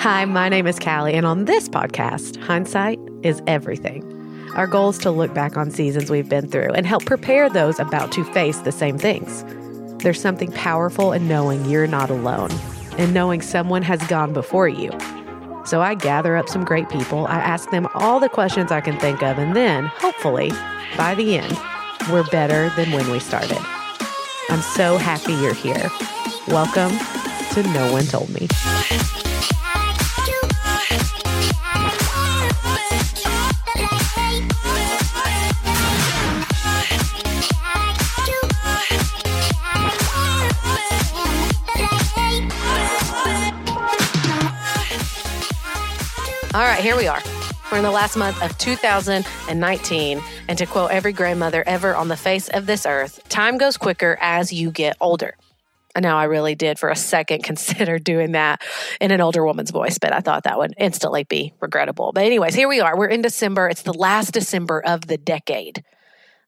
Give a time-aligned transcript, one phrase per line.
[0.00, 4.02] Hi, my name is Callie, and on this podcast, hindsight is everything.
[4.56, 7.78] Our goal is to look back on seasons we've been through and help prepare those
[7.78, 9.44] about to face the same things.
[10.02, 12.50] There's something powerful in knowing you're not alone
[12.96, 14.90] and knowing someone has gone before you.
[15.66, 18.98] So I gather up some great people, I ask them all the questions I can
[19.00, 20.50] think of, and then, hopefully,
[20.96, 21.58] by the end,
[22.10, 23.60] we're better than when we started.
[24.48, 25.90] I'm so happy you're here.
[26.48, 26.96] Welcome
[27.52, 28.48] to No One Told Me.
[46.52, 47.22] All right, here we are.
[47.70, 50.20] We're in the last month of 2019.
[50.48, 54.18] And to quote every grandmother ever on the face of this earth, time goes quicker
[54.20, 55.36] as you get older.
[55.94, 58.62] I know I really did for a second consider doing that
[59.00, 62.10] in an older woman's voice, but I thought that would instantly be regrettable.
[62.12, 62.98] But, anyways, here we are.
[62.98, 63.68] We're in December.
[63.68, 65.84] It's the last December of the decade.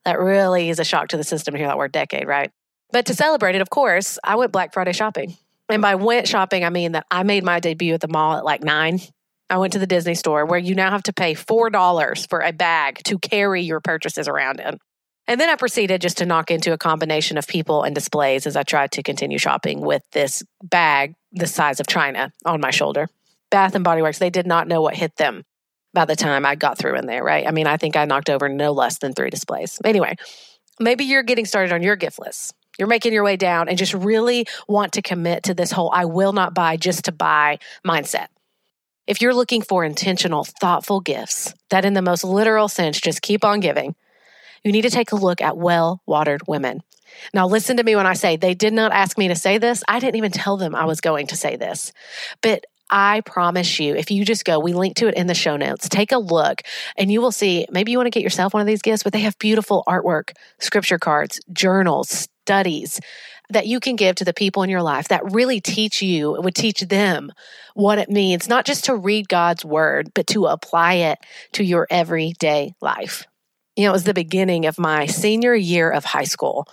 [0.03, 2.51] That really is a shock to the system to hear that word decade, right?
[2.91, 5.37] But to celebrate it, of course, I went Black Friday shopping.
[5.69, 8.43] And by went shopping, I mean that I made my debut at the mall at
[8.43, 8.99] like nine
[9.53, 12.51] I went to the Disney store where you now have to pay $4 for a
[12.51, 14.79] bag to carry your purchases around in.
[15.27, 18.55] And then I proceeded just to knock into a combination of people and displays as
[18.55, 23.09] I tried to continue shopping with this bag the size of China on my shoulder.
[23.51, 25.43] Bath and Body Works, they did not know what hit them
[25.93, 27.47] by the time I got through in there, right?
[27.47, 29.79] I mean, I think I knocked over no less than three displays.
[29.85, 30.15] Anyway,
[30.79, 32.55] maybe you're getting started on your gift list.
[32.79, 36.05] You're making your way down and just really want to commit to this whole I
[36.05, 38.29] will not buy just to buy mindset.
[39.05, 43.43] If you're looking for intentional, thoughtful gifts that, in the most literal sense, just keep
[43.43, 43.95] on giving,
[44.63, 46.83] you need to take a look at well watered women.
[47.33, 49.83] Now, listen to me when I say they did not ask me to say this.
[49.87, 51.91] I didn't even tell them I was going to say this.
[52.41, 55.57] But I promise you, if you just go, we link to it in the show
[55.57, 56.61] notes, take a look
[56.97, 59.13] and you will see maybe you want to get yourself one of these gifts, but
[59.13, 62.99] they have beautiful artwork, scripture cards, journals, studies
[63.49, 66.55] that you can give to the people in your life that really teach you, would
[66.55, 67.31] teach them
[67.73, 71.19] what it means, not just to read God's word, but to apply it
[71.53, 73.25] to your everyday life.
[73.75, 76.67] You know, it was the beginning of my senior year of high school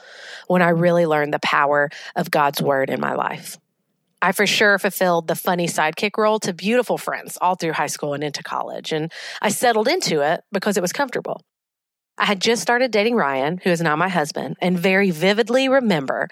[0.49, 3.59] when I really learned the power of God's word in my life.
[4.23, 8.13] I for sure fulfilled the funny sidekick role to beautiful friends all through high school
[8.13, 8.93] and into college.
[8.93, 9.11] And
[9.41, 11.41] I settled into it because it was comfortable.
[12.19, 16.29] I had just started dating Ryan, who is now my husband, and very vividly remember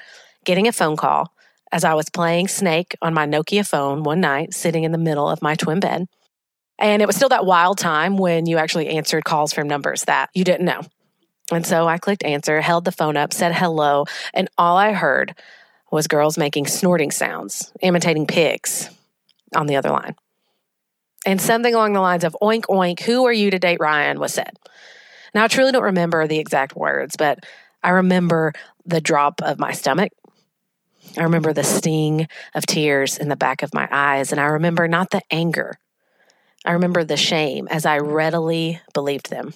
[0.48, 1.31] getting a phone call
[1.70, 5.28] as I was playing Snake on my Nokia phone one night, sitting in the middle
[5.28, 6.06] of my twin bed.
[6.78, 10.31] And it was still that wild time when you actually answered calls from numbers that
[10.32, 10.81] you didn't know.
[11.53, 15.34] And so I clicked answer, held the phone up, said hello, and all I heard
[15.91, 18.88] was girls making snorting sounds, imitating pigs
[19.54, 20.15] on the other line.
[21.26, 24.32] And something along the lines of oink oink, who are you to date Ryan was
[24.32, 24.59] said.
[25.34, 27.44] Now, I truly don't remember the exact words, but
[27.82, 28.54] I remember
[28.86, 30.12] the drop of my stomach.
[31.16, 34.86] I remember the sting of tears in the back of my eyes, and I remember
[34.88, 35.74] not the anger.
[36.64, 39.54] I remember the shame as I readily believed them.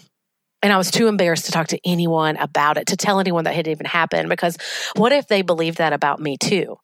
[0.62, 3.54] And I was too embarrassed to talk to anyone about it, to tell anyone that
[3.54, 4.56] had even happened, because
[4.96, 6.78] what if they believed that about me too?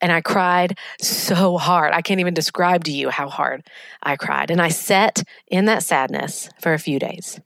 [0.00, 1.92] And I cried so hard.
[1.92, 3.66] I can't even describe to you how hard
[4.02, 4.50] I cried.
[4.50, 7.40] And I sat in that sadness for a few days.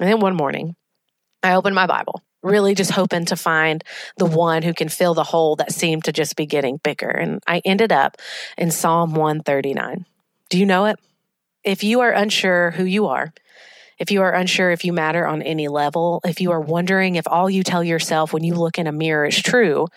[0.00, 0.76] And then one morning,
[1.42, 3.84] I opened my Bible, really just hoping to find
[4.16, 7.08] the one who can fill the hole that seemed to just be getting bigger.
[7.08, 8.16] And I ended up
[8.56, 10.06] in Psalm 139.
[10.48, 10.98] Do you know it?
[11.64, 13.32] If you are unsure who you are,
[13.98, 17.26] if you are unsure if you matter on any level, if you are wondering if
[17.26, 19.88] all you tell yourself when you look in a mirror is true,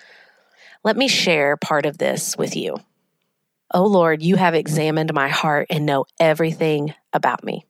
[0.84, 2.78] let me share part of this with you.
[3.72, 7.66] Oh Lord, you have examined my heart and know everything about me.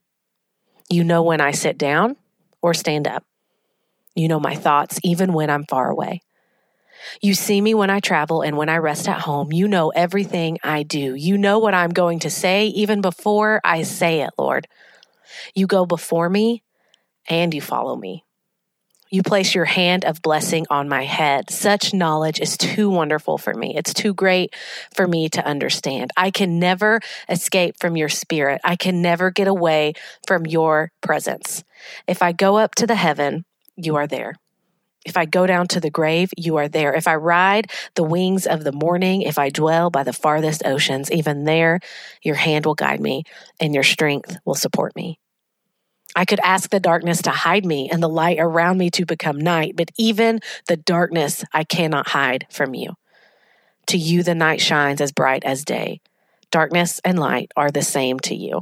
[0.90, 2.16] You know when I sit down
[2.62, 3.24] or stand up.
[4.16, 6.22] You know my thoughts even when I'm far away.
[7.22, 9.52] You see me when I travel and when I rest at home.
[9.52, 11.16] You know everything I do.
[11.16, 14.68] You know what I'm going to say even before I say it, Lord.
[15.56, 16.64] You go before me
[17.28, 18.26] and you follow me.
[19.12, 21.50] You place your hand of blessing on my head.
[21.50, 23.76] Such knowledge is too wonderful for me.
[23.76, 24.54] It's too great
[24.94, 26.12] for me to understand.
[26.16, 28.62] I can never escape from your spirit.
[28.64, 29.94] I can never get away
[30.28, 31.64] from your presence.
[32.08, 33.46] If I go up to the heaven,
[33.86, 34.36] you are there.
[35.06, 36.94] If I go down to the grave, you are there.
[36.94, 41.12] If I ride the wings of the morning, if I dwell by the farthest oceans,
[41.12, 41.80] even there,
[42.22, 43.24] your hand will guide me
[43.60, 45.20] and your strength will support me.
[46.16, 49.40] I could ask the darkness to hide me and the light around me to become
[49.40, 52.96] night, but even the darkness I cannot hide from you.
[53.88, 56.02] To you, the night shines as bright as day.
[56.52, 58.62] Darkness and light are the same to you.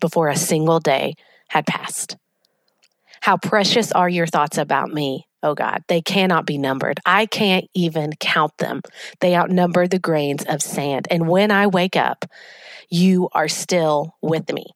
[0.00, 1.14] before a single day
[1.48, 2.16] had passed.
[3.20, 5.84] How precious are your thoughts about me, oh God.
[5.88, 7.00] They cannot be numbered.
[7.04, 8.82] I can't even count them.
[9.20, 11.06] They outnumber the grains of sand.
[11.10, 12.24] And when I wake up,
[12.88, 14.66] you are still with me.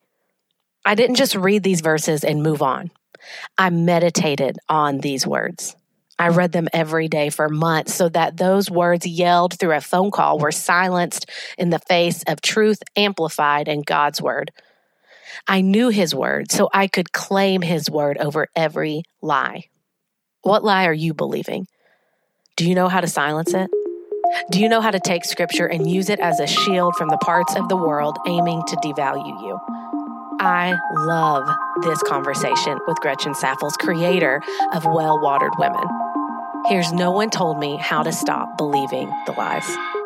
[0.85, 2.91] I didn't just read these verses and move on.
[3.57, 5.75] I meditated on these words.
[6.19, 10.11] I read them every day for months so that those words yelled through a phone
[10.11, 11.29] call were silenced
[11.59, 14.53] in the face of truth amplified in God's word.
[15.47, 19.65] I knew his word, so I could claim his word over every lie.
[20.43, 21.67] What lie are you believing?
[22.57, 23.71] Do you know how to silence it?
[24.51, 27.19] Do you know how to take scripture and use it as a shield from the
[27.19, 29.59] parts of the world aiming to devalue you?
[30.41, 31.49] I love
[31.83, 34.43] this conversation with Gretchen Saffels, creator
[34.73, 35.85] of Well Watered Women.
[36.67, 40.04] Here's No One Told Me How to Stop Believing the Lies.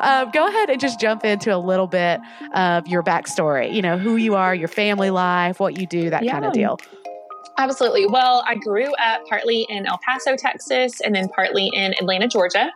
[0.00, 2.20] Uh, go ahead and just jump into a little bit
[2.54, 3.72] of your backstory.
[3.72, 6.32] You know, who you are, your family life, what you do, that yeah.
[6.32, 6.78] kind of deal.
[7.58, 8.06] Absolutely.
[8.06, 12.70] Well, I grew up partly in El Paso, Texas, and then partly in Atlanta, Georgia.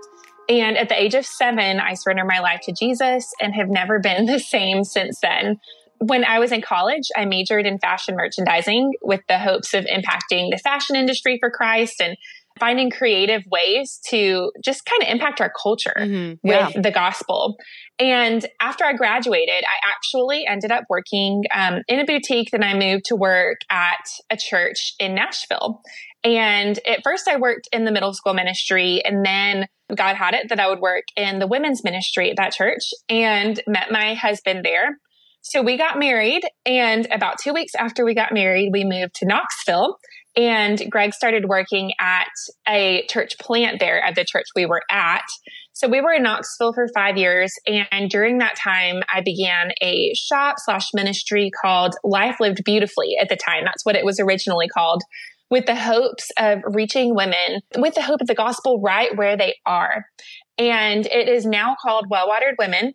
[0.48, 3.98] And at the age of seven, I surrendered my life to Jesus and have never
[3.98, 5.58] been the same since then.
[6.00, 10.50] When I was in college, I majored in fashion merchandising with the hopes of impacting
[10.50, 12.18] the fashion industry for Christ and
[12.58, 16.46] finding creative ways to just kind of impact our culture mm-hmm.
[16.46, 16.70] yeah.
[16.74, 17.56] with the gospel.
[17.98, 22.50] And after I graduated, I actually ended up working um, in a boutique.
[22.50, 25.80] Then I moved to work at a church in Nashville.
[26.22, 30.48] And at first, I worked in the middle school ministry, and then God had it
[30.48, 34.64] that I would work in the women's ministry at that church and met my husband
[34.64, 34.98] there.
[35.42, 39.26] So we got married, and about two weeks after we got married, we moved to
[39.26, 39.98] Knoxville.
[40.36, 42.28] And Greg started working at
[42.68, 45.24] a church plant there at the church we were at.
[45.72, 47.52] So we were in Knoxville for five years.
[47.66, 53.28] And during that time, I began a shop slash ministry called Life Lived Beautifully at
[53.28, 53.64] the time.
[53.64, 55.02] That's what it was originally called
[55.50, 59.54] with the hopes of reaching women with the hope of the gospel right where they
[59.66, 60.04] are.
[60.58, 62.94] And it is now called Well Watered Women.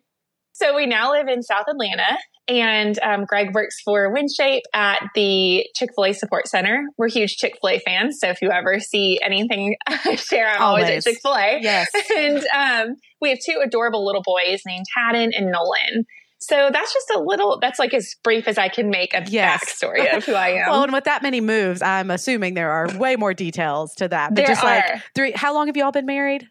[0.52, 5.66] So we now live in South Atlanta and um, Greg works for WinShape at the
[5.74, 6.84] Chick fil A Support Center.
[6.96, 8.18] We're huge Chick fil A fans.
[8.20, 11.58] So if you ever see anything I share, I'm always, always at Chick fil A.
[11.60, 11.88] Yes.
[12.16, 16.06] And um, we have two adorable little boys named Haddon and Nolan.
[16.38, 19.62] So that's just a little, that's like as brief as I can make a yes.
[19.62, 20.70] backstory of who I am.
[20.70, 24.30] well, and with that many moves, I'm assuming there are way more details to that.
[24.30, 24.66] But there just are.
[24.66, 26.48] like three, how long have you all been married?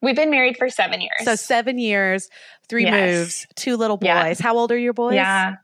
[0.00, 1.24] We've been married for seven years.
[1.24, 2.28] So seven years,
[2.68, 3.18] three yes.
[3.18, 4.06] moves, two little boys.
[4.06, 4.34] Yeah.
[4.40, 5.14] How old are your boys?
[5.14, 5.56] Yeah.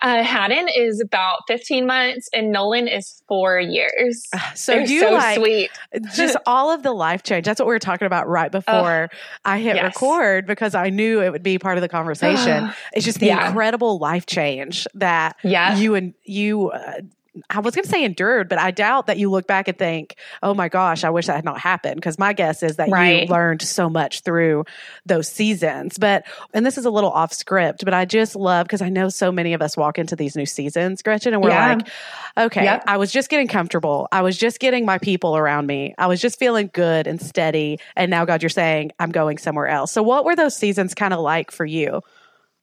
[0.00, 4.28] Uh, Haddon is about 15 months and Nolan is four years.
[4.54, 5.70] So They're you so like sweet.
[6.14, 7.44] just all of the life change.
[7.44, 9.84] That's what we were talking about right before oh, I hit yes.
[9.84, 12.72] record because I knew it would be part of the conversation.
[12.92, 13.46] it's just the yeah.
[13.46, 15.76] incredible life change that yeah.
[15.76, 17.02] you and you uh,
[17.48, 20.16] I was going to say endured, but I doubt that you look back and think,
[20.42, 21.96] oh my gosh, I wish that had not happened.
[21.96, 23.22] Because my guess is that right.
[23.22, 24.64] you learned so much through
[25.06, 25.96] those seasons.
[25.96, 29.08] But, and this is a little off script, but I just love because I know
[29.08, 31.74] so many of us walk into these new seasons, Gretchen, and we're yeah.
[31.74, 31.88] like,
[32.36, 32.84] okay, yep.
[32.86, 34.08] I was just getting comfortable.
[34.12, 35.94] I was just getting my people around me.
[35.96, 37.78] I was just feeling good and steady.
[37.96, 39.90] And now, God, you're saying I'm going somewhere else.
[39.90, 42.02] So, what were those seasons kind of like for you?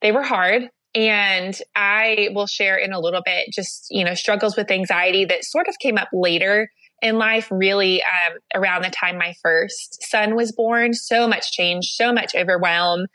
[0.02, 0.70] They were hard.
[0.96, 5.44] And I will share in a little bit just, you know, struggles with anxiety that
[5.44, 6.70] sort of came up later
[7.02, 10.94] in life, really um, around the time my first son was born.
[10.94, 13.06] So much change, so much overwhelm.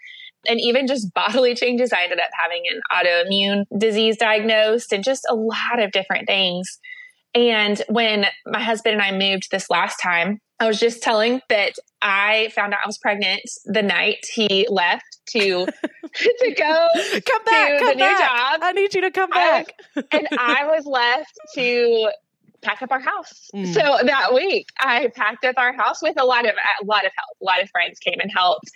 [0.49, 1.93] And even just bodily changes.
[1.93, 6.79] I ended up having an autoimmune disease diagnosed and just a lot of different things.
[7.35, 11.75] And when my husband and I moved this last time, I was just telling that
[12.01, 15.67] I found out I was pregnant the night he left to
[16.15, 16.89] to go
[17.27, 18.19] come back, to come the back.
[18.19, 18.61] new job.
[18.63, 19.73] I need you to come back.
[20.13, 22.11] and I was left to
[22.63, 23.51] pack up our house.
[23.55, 23.73] Mm.
[23.73, 27.13] So that week, I packed up our house with a lot of a lot of
[27.17, 27.37] help.
[27.41, 28.71] A lot of friends came and helped.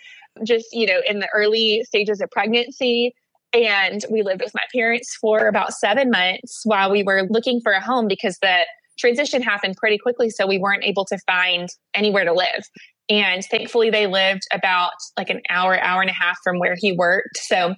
[0.45, 3.13] Just you know, in the early stages of pregnancy,
[3.53, 7.73] and we lived with my parents for about seven months while we were looking for
[7.73, 8.59] a home because the
[8.97, 10.29] transition happened pretty quickly.
[10.29, 12.63] So we weren't able to find anywhere to live.
[13.09, 16.91] And thankfully, they lived about like an hour, hour and a half from where he
[16.91, 17.37] worked.
[17.37, 17.73] So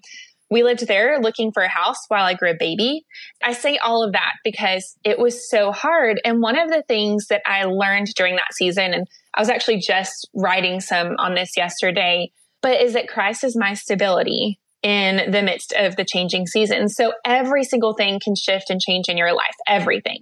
[0.50, 3.06] we lived there looking for a house while I grew a baby.
[3.42, 6.20] I say all of that because it was so hard.
[6.26, 9.80] And one of the things that I learned during that season, and I was actually
[9.80, 15.42] just writing some on this yesterday, but is that Christ is my stability in the
[15.42, 16.90] midst of the changing season.
[16.90, 20.20] So every single thing can shift and change in your life, everything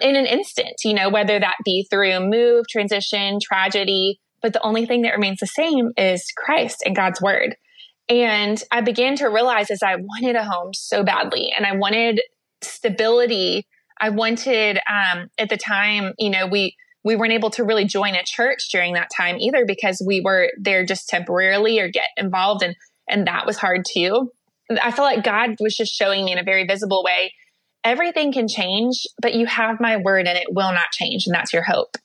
[0.00, 4.20] in an instant, you know, whether that be through move, transition, tragedy.
[4.42, 7.56] But the only thing that remains the same is Christ and God's word.
[8.08, 12.20] And I began to realize as I wanted a home so badly and I wanted
[12.60, 13.66] stability.
[14.00, 18.14] I wanted, um, at the time, you know, we, we weren't able to really join
[18.14, 22.62] a church during that time either because we were there just temporarily or get involved
[22.62, 22.74] and,
[23.08, 24.30] and that was hard too.
[24.70, 27.32] I felt like God was just showing me in a very visible way
[27.84, 31.26] everything can change, but you have my word and it will not change.
[31.26, 31.96] And that's your hope.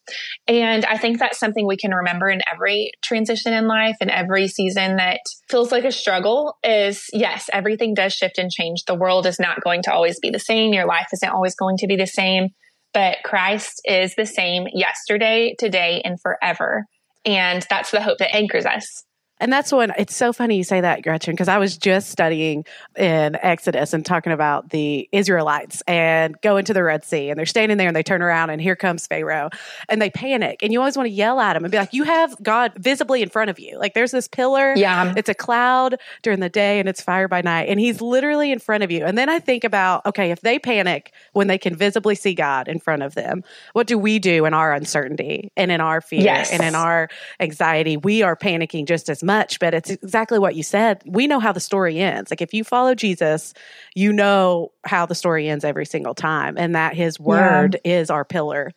[0.47, 4.47] And I think that's something we can remember in every transition in life and every
[4.47, 5.19] season that
[5.49, 8.85] feels like a struggle is yes, everything does shift and change.
[8.85, 10.73] The world is not going to always be the same.
[10.73, 12.49] Your life isn't always going to be the same,
[12.93, 16.85] but Christ is the same yesterday, today, and forever.
[17.25, 19.03] And that's the hope that anchors us.
[19.39, 22.65] And that's when it's so funny you say that, Gretchen, because I was just studying
[22.95, 27.45] in Exodus and talking about the Israelites and going to the Red Sea and they're
[27.45, 29.49] standing there and they turn around and here comes Pharaoh
[29.89, 30.63] and they panic.
[30.63, 33.21] And you always want to yell at them and be like, you have God visibly
[33.21, 33.77] in front of you.
[33.77, 34.73] Like there's this pillar.
[34.75, 35.13] Yeah.
[35.15, 37.69] It's a cloud during the day and it's fire by night.
[37.69, 39.05] And he's literally in front of you.
[39.05, 42.67] And then I think about, okay, if they panic when they can visibly see God
[42.67, 46.21] in front of them, what do we do in our uncertainty and in our fear
[46.21, 46.51] yes.
[46.51, 47.97] and in our anxiety?
[47.97, 51.03] We are panicking just as much, but it's exactly what you said.
[51.05, 52.31] We know how the story ends.
[52.31, 53.53] Like if you follow Jesus,
[53.93, 57.99] you know how the story ends every single time, and that his word yeah.
[57.99, 58.71] is our pillar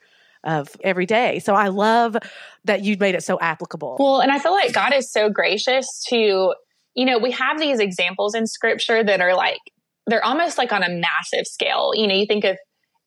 [0.45, 1.38] of every day.
[1.38, 2.16] So I love
[2.64, 3.97] that you made it so applicable.
[3.99, 6.54] Well, and I feel like God is so gracious to,
[6.95, 9.61] you know, we have these examples in scripture that are like,
[10.07, 11.92] they're almost like on a massive scale.
[11.95, 12.59] You know, you think of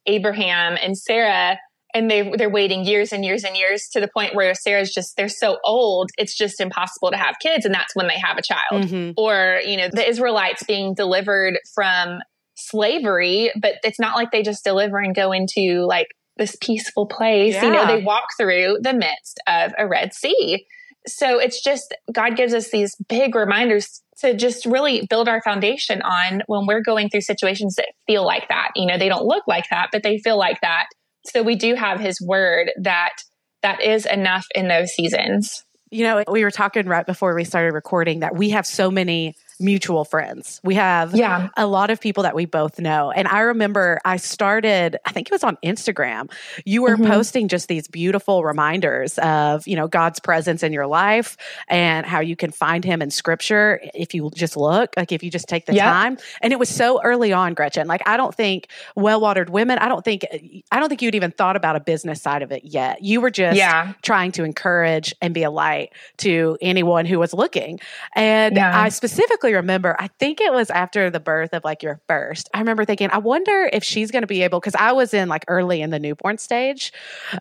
[0.05, 1.57] Abraham and Sarah
[1.93, 5.15] and they they're waiting years and years and years to the point where Sarah's just
[5.15, 8.41] they're so old it's just impossible to have kids and that's when they have a
[8.41, 8.85] child.
[8.85, 9.11] Mm-hmm.
[9.17, 12.19] or you know the Israelites being delivered from
[12.55, 16.07] slavery but it's not like they just deliver and go into like
[16.37, 17.53] this peaceful place.
[17.53, 17.65] Yeah.
[17.65, 20.65] you know they walk through the midst of a red sea.
[21.05, 26.01] So it's just God gives us these big reminders to just really build our foundation
[26.01, 28.71] on when we're going through situations that feel like that.
[28.75, 30.87] You know they don't look like that but they feel like that
[31.25, 33.13] so we do have his word that
[33.61, 35.63] that is enough in those seasons.
[35.89, 39.35] You know, we were talking right before we started recording that we have so many
[39.59, 40.59] mutual friends.
[40.63, 41.49] We have yeah.
[41.57, 43.11] a lot of people that we both know.
[43.11, 46.31] And I remember I started, I think it was on Instagram.
[46.65, 47.11] You were mm-hmm.
[47.11, 52.19] posting just these beautiful reminders of, you know, God's presence in your life and how
[52.19, 55.65] you can find him in scripture if you just look, like if you just take
[55.65, 55.85] the yep.
[55.85, 56.17] time.
[56.41, 57.87] And it was so early on, Gretchen.
[57.87, 60.25] Like I don't think well-watered women, I don't think
[60.71, 63.03] I don't think you'd even thought about a business side of it yet.
[63.03, 63.93] You were just yeah.
[64.01, 67.79] trying to encourage and be a light to anyone who was looking.
[68.15, 68.79] And yeah.
[68.79, 72.49] I specifically remember, I think it was after the birth of like your first.
[72.53, 75.27] I remember thinking, I wonder if she's going to be able, because I was in
[75.27, 76.93] like early in the newborn stage.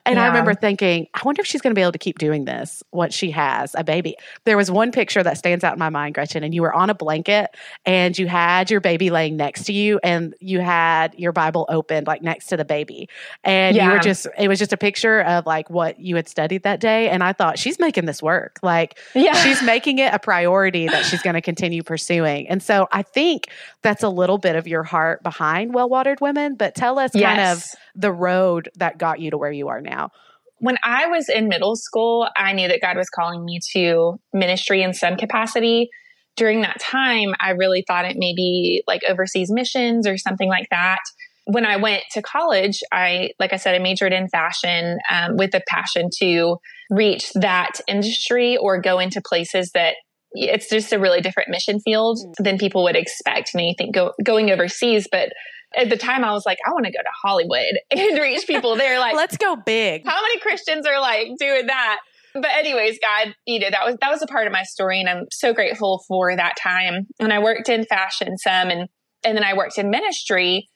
[0.04, 0.25] And yeah.
[0.25, 2.82] I remember thinking, I wonder if she's going to be able to keep doing this
[2.92, 4.16] once she has a baby.
[4.44, 6.90] There was one picture that stands out in my mind, Gretchen, and you were on
[6.90, 7.50] a blanket
[7.87, 12.06] and you had your baby laying next to you and you had your Bible opened
[12.06, 13.09] like next to the baby.
[13.44, 13.87] And yeah.
[13.87, 16.80] you were just, it was just a picture of like what you had studied that
[16.80, 17.09] day.
[17.09, 18.59] And I thought, she's making this work.
[18.62, 19.35] Like, yeah.
[19.35, 22.49] she's making it a priority that she's going to continue pursuing.
[22.49, 23.50] And so I think
[23.82, 27.37] that's a little bit of your heart behind Well Watered Women, but tell us yes.
[27.37, 30.08] kind of the road that got you to where you are now.
[30.56, 34.82] When I was in middle school, I knew that God was calling me to ministry
[34.82, 35.90] in some capacity.
[36.34, 40.68] During that time, I really thought it may be like overseas missions or something like
[40.70, 41.00] that
[41.44, 45.52] when I went to college, I, like I said, I majored in fashion um, with
[45.54, 46.58] a passion to
[46.88, 49.94] reach that industry or go into places that
[50.35, 52.45] it's just a really different mission field mm.
[52.45, 53.51] than people would expect.
[53.55, 55.33] And you think go, going overseas, but
[55.77, 58.77] at the time I was like, I want to go to Hollywood and reach people
[58.77, 58.99] there.
[58.99, 60.07] Like, let's go big.
[60.07, 62.01] How many Christians are like doing that?
[62.35, 65.01] But anyways, God, you know, that was, that was a part of my story.
[65.01, 67.07] And I'm so grateful for that time.
[67.21, 68.89] And I worked in fashion some and,
[69.23, 70.69] and then I worked in ministry.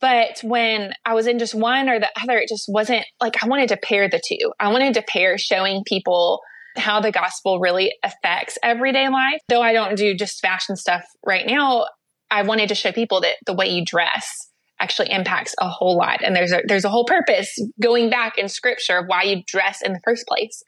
[0.00, 3.48] But when I was in just one or the other, it just wasn't like I
[3.48, 4.52] wanted to pair the two.
[4.60, 6.40] I wanted to pair showing people
[6.78, 9.40] how the gospel really affects everyday life.
[9.48, 11.86] Though I don't do just fashion stuff right now,
[12.30, 14.48] I wanted to show people that the way you dress
[14.80, 16.22] actually impacts a whole lot.
[16.22, 19.82] And there's a, there's a whole purpose going back in scripture of why you dress
[19.82, 20.62] in the first place.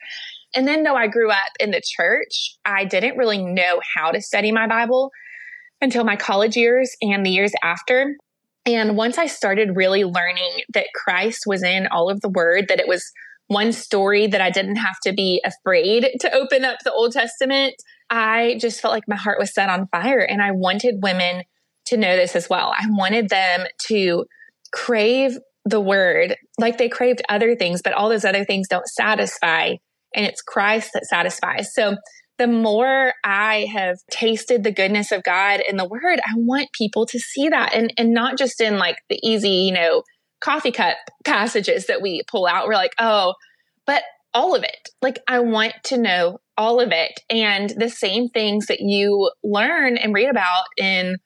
[0.53, 4.21] And then though I grew up in the church, I didn't really know how to
[4.21, 5.11] study my Bible
[5.79, 8.15] until my college years and the years after.
[8.65, 12.79] And once I started really learning that Christ was in all of the word, that
[12.79, 13.11] it was
[13.51, 17.75] one story that I didn't have to be afraid to open up the Old Testament,
[18.09, 20.19] I just felt like my heart was set on fire.
[20.19, 21.43] And I wanted women
[21.87, 22.73] to know this as well.
[22.77, 24.25] I wanted them to
[24.71, 29.75] crave the word like they craved other things, but all those other things don't satisfy.
[30.15, 31.73] And it's Christ that satisfies.
[31.73, 31.97] So
[32.37, 37.05] the more I have tasted the goodness of God in the word, I want people
[37.07, 40.03] to see that and, and not just in like the easy, you know,
[40.41, 42.67] coffee cup passages that we pull out.
[42.67, 43.35] We're like, oh,
[43.85, 44.89] but all of it.
[45.01, 49.97] Like I want to know all of it and the same things that you learn
[49.97, 51.17] and read about in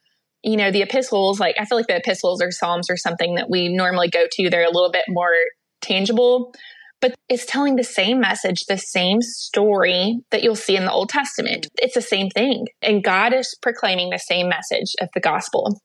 [0.44, 3.50] you know the epistles like i feel like the epistles or psalms or something that
[3.50, 5.34] we normally go to they're a little bit more
[5.82, 6.54] tangible
[7.02, 11.10] but it's telling the same message, the same story that you'll see in the Old
[11.10, 11.68] Testament.
[11.76, 12.68] It's the same thing.
[12.82, 15.80] And God is proclaiming the same message of the gospel.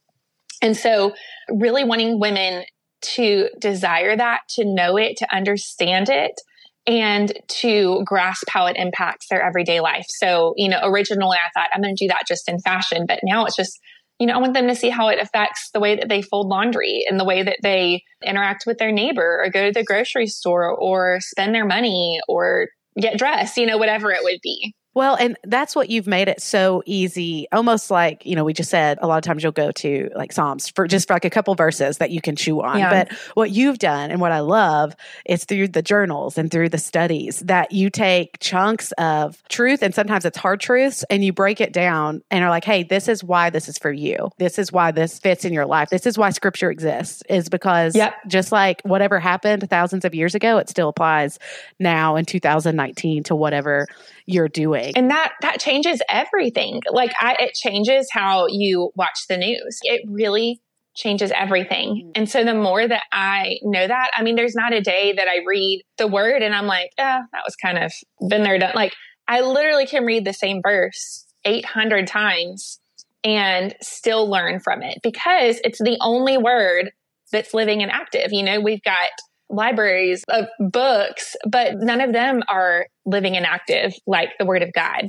[0.62, 1.12] And so,
[1.50, 2.64] really wanting women
[3.02, 6.40] to desire that, to know it, to understand it,
[6.86, 10.06] and to grasp how it impacts their everyday life.
[10.08, 13.20] So, you know, originally I thought I'm going to do that just in fashion, but
[13.22, 13.78] now it's just
[14.20, 16.46] you know, I want them to see how it affects the way that they fold
[16.46, 20.26] laundry and the way that they interact with their neighbor or go to the grocery
[20.26, 22.68] store or spend their money or
[23.00, 24.74] get dressed, you know, whatever it would be.
[24.92, 27.46] Well, and that's what you've made it so easy.
[27.52, 30.32] Almost like, you know, we just said a lot of times you'll go to like
[30.32, 32.78] Psalms for just for like a couple verses that you can chew on.
[32.78, 32.90] Yeah.
[32.90, 36.78] But what you've done and what I love is through the journals and through the
[36.78, 41.60] studies that you take chunks of truth and sometimes it's hard truths and you break
[41.60, 44.30] it down and are like, hey, this is why this is for you.
[44.38, 45.90] This is why this fits in your life.
[45.90, 48.14] This is why scripture exists, is because yep.
[48.26, 51.38] just like whatever happened thousands of years ago, it still applies
[51.78, 53.86] now in 2019 to whatever
[54.26, 54.92] you're doing.
[54.96, 56.80] And that that changes everything.
[56.90, 59.78] Like I, it changes how you watch the news.
[59.82, 60.60] It really
[60.94, 61.88] changes everything.
[61.88, 62.10] Mm-hmm.
[62.14, 65.28] And so the more that I know that, I mean, there's not a day that
[65.28, 67.92] I read the word and I'm like, yeah, that was kind of
[68.28, 68.72] been there, done.
[68.74, 68.92] Like
[69.28, 72.80] I literally can read the same verse 800 times
[73.22, 76.90] and still learn from it because it's the only word
[77.32, 78.32] that's living and active.
[78.32, 79.08] You know, we've got
[79.50, 84.72] libraries of books, but none of them are living and active like the word of
[84.72, 85.08] God.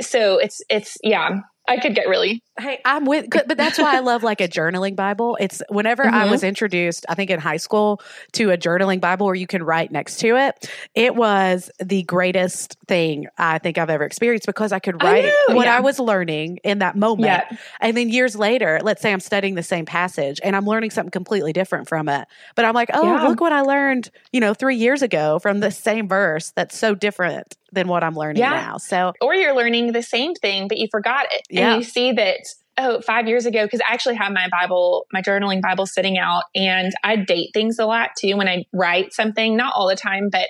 [0.00, 2.42] So it's, it's, yeah, I could get really.
[2.58, 5.38] Hey, I'm with, but that's why I love like a journaling Bible.
[5.40, 6.14] It's whenever mm-hmm.
[6.14, 9.62] I was introduced, I think in high school, to a journaling Bible where you can
[9.62, 10.70] write next to it.
[10.94, 15.54] It was the greatest thing I think I've ever experienced because I could write I
[15.54, 15.76] what yeah.
[15.76, 17.26] I was learning in that moment.
[17.26, 17.56] Yeah.
[17.80, 21.12] And then years later, let's say I'm studying the same passage and I'm learning something
[21.12, 22.26] completely different from it.
[22.56, 23.28] But I'm like, oh, yeah.
[23.28, 26.94] look what I learned, you know, three years ago from the same verse that's so
[26.94, 28.50] different than what I'm learning yeah.
[28.50, 28.76] now.
[28.76, 31.42] So, or you're learning the same thing, but you forgot it.
[31.50, 31.74] Yeah.
[31.74, 32.40] And you see that,
[32.78, 36.44] oh, five years ago, because I actually have my Bible, my journaling Bible sitting out,
[36.54, 40.28] and I date things a lot too when I write something, not all the time,
[40.30, 40.48] but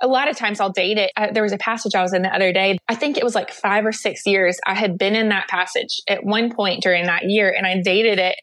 [0.00, 1.10] a lot of times I'll date it.
[1.16, 2.78] I, there was a passage I was in the other day.
[2.88, 4.58] I think it was like five or six years.
[4.64, 8.18] I had been in that passage at one point during that year and I dated
[8.18, 8.36] it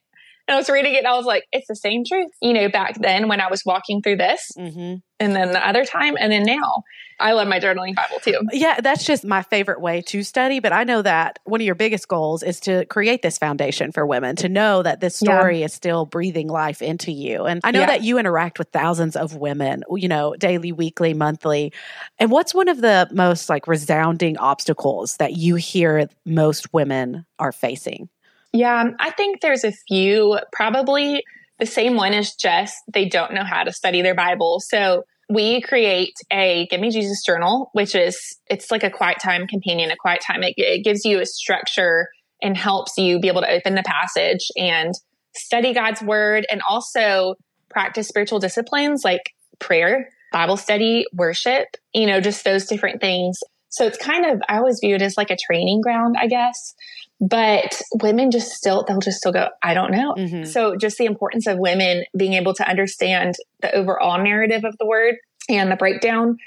[0.48, 2.32] and I was reading it and I was like, it's the same truth.
[2.42, 4.96] You know, back then when I was walking through this mm-hmm.
[5.20, 6.84] and then the other time and then now.
[7.18, 8.42] I love my journaling Bible too.
[8.52, 10.60] Yeah, that's just my favorite way to study.
[10.60, 14.06] But I know that one of your biggest goals is to create this foundation for
[14.06, 15.66] women to know that this story yeah.
[15.66, 17.46] is still breathing life into you.
[17.46, 17.86] And I know yeah.
[17.86, 21.72] that you interact with thousands of women, you know, daily, weekly, monthly.
[22.20, 27.54] And what's one of the most like resounding obstacles that you hear most women are
[27.54, 28.10] facing?
[28.56, 30.39] Yeah, um, I think there's a few.
[30.54, 31.22] Probably
[31.60, 34.62] the same one is just they don't know how to study their Bible.
[34.62, 39.46] So we create a Give Me Jesus journal, which is it's like a quiet time
[39.48, 40.41] companion, a quiet time.
[40.41, 42.08] It, it gives you a structure
[42.41, 44.94] and helps you be able to open the passage and
[45.36, 47.36] study God's word and also
[47.70, 53.38] practice spiritual disciplines like prayer, Bible study, worship, you know, just those different things.
[53.70, 56.74] So it's kind of, I always view it as like a training ground, I guess.
[57.21, 60.13] But women just still, they'll just still go, I don't know.
[60.13, 60.43] Mm-hmm.
[60.45, 64.86] So just the importance of women being able to understand the overall narrative of the
[64.86, 65.15] word
[65.49, 66.38] and the breakdown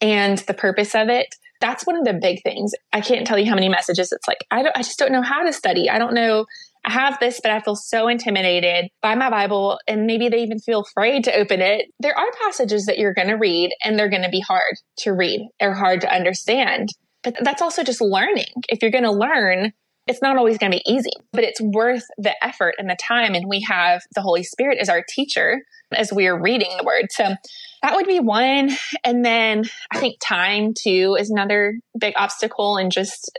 [0.00, 1.34] and the purpose of it.
[1.60, 2.72] That's one of the big things.
[2.92, 5.22] I can't tell you how many messages it's like, I don't, I just don't know
[5.22, 5.88] how to study.
[5.88, 6.46] I don't know.
[6.84, 10.58] I have this, but I feel so intimidated by my Bible and maybe they even
[10.58, 11.86] feel afraid to open it.
[11.98, 15.12] There are passages that you're going to read and they're going to be hard to
[15.12, 16.90] read or hard to understand.
[17.22, 18.52] But that's also just learning.
[18.68, 19.72] If you're going to learn,
[20.06, 23.34] it's not always going to be easy, but it's worth the effort and the time.
[23.34, 27.06] And we have the Holy Spirit as our teacher as we're reading the word.
[27.10, 27.34] So
[27.82, 28.70] that would be one.
[29.04, 33.30] And then I think time too is another big obstacle and just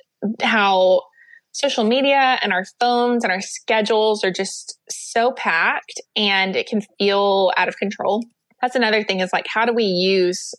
[0.41, 1.01] how
[1.51, 6.81] social media and our phones and our schedules are just so packed and it can
[6.99, 8.23] feel out of control.
[8.61, 10.53] That's another thing is like, how do we use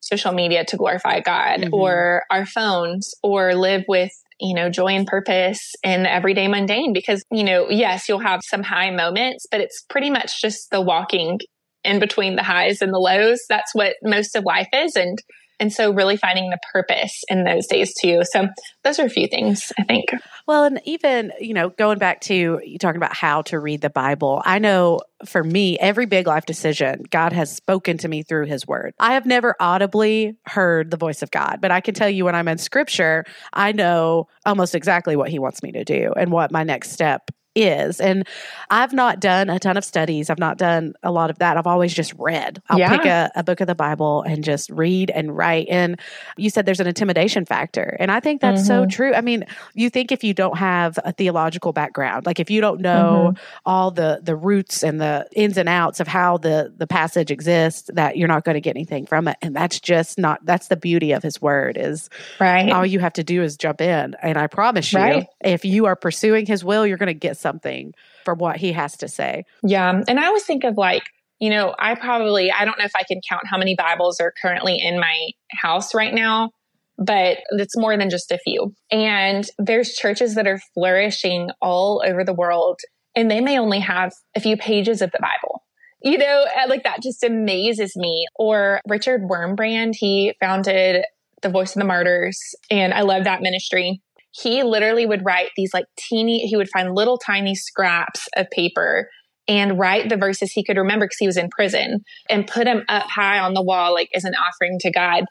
[0.00, 1.74] social media to glorify God mm-hmm.
[1.74, 7.22] or our phones or live with you know, joy and purpose in everyday mundane because,
[7.30, 11.40] you know, yes, you'll have some high moments, but it's pretty much just the walking
[11.84, 13.40] in between the highs and the lows.
[13.48, 14.96] That's what most of life is.
[14.96, 15.18] And
[15.60, 18.22] and so really finding the purpose in those days too.
[18.30, 18.48] So
[18.84, 20.10] those are a few things I think.
[20.46, 23.90] Well, and even, you know, going back to you talking about how to read the
[23.90, 28.46] Bible, I know for me, every big life decision, God has spoken to me through
[28.46, 28.94] his word.
[29.00, 32.34] I have never audibly heard the voice of God, but I can tell you when
[32.34, 36.52] I'm in scripture, I know almost exactly what he wants me to do and what
[36.52, 38.00] my next step is.
[38.00, 38.26] And
[38.70, 40.30] I've not done a ton of studies.
[40.30, 41.56] I've not done a lot of that.
[41.56, 42.62] I've always just read.
[42.68, 42.96] I'll yeah.
[42.96, 45.66] pick a, a, book of the Bible and just read and write.
[45.70, 45.98] And
[46.36, 47.96] you said there's an intimidation factor.
[47.98, 48.84] And I think that's mm-hmm.
[48.84, 49.14] so true.
[49.14, 52.80] I mean, you think if you don't have a theological background, like if you don't
[52.80, 53.60] know mm-hmm.
[53.64, 57.90] all the the roots and the ins and outs of how the the passage exists,
[57.94, 59.36] that you're not going to get anything from it.
[59.42, 62.70] And that's just not that's the beauty of his word is right.
[62.70, 64.14] All you have to do is jump in.
[64.22, 65.26] And I promise you, right.
[65.42, 68.96] if you are pursuing his will, you're going to get something for what he has
[68.98, 69.44] to say.
[69.62, 70.02] Yeah.
[70.06, 71.04] And I always think of like,
[71.38, 74.32] you know, I probably, I don't know if I can count how many Bibles are
[74.42, 76.50] currently in my house right now,
[76.98, 78.74] but it's more than just a few.
[78.90, 82.80] And there's churches that are flourishing all over the world,
[83.14, 85.62] and they may only have a few pages of the Bible.
[86.02, 88.26] You know, uh, like that just amazes me.
[88.36, 91.04] Or Richard Wurmbrand, he founded
[91.42, 95.72] the Voice of the Martyrs, and I love that ministry he literally would write these
[95.72, 99.08] like teeny, he would find little tiny scraps of paper
[99.46, 102.84] and write the verses he could remember because he was in prison and put them
[102.88, 105.24] up high on the wall, like as an offering to God.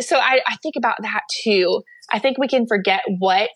[0.00, 1.82] So I, I think about that too.
[2.10, 3.50] I think we can forget what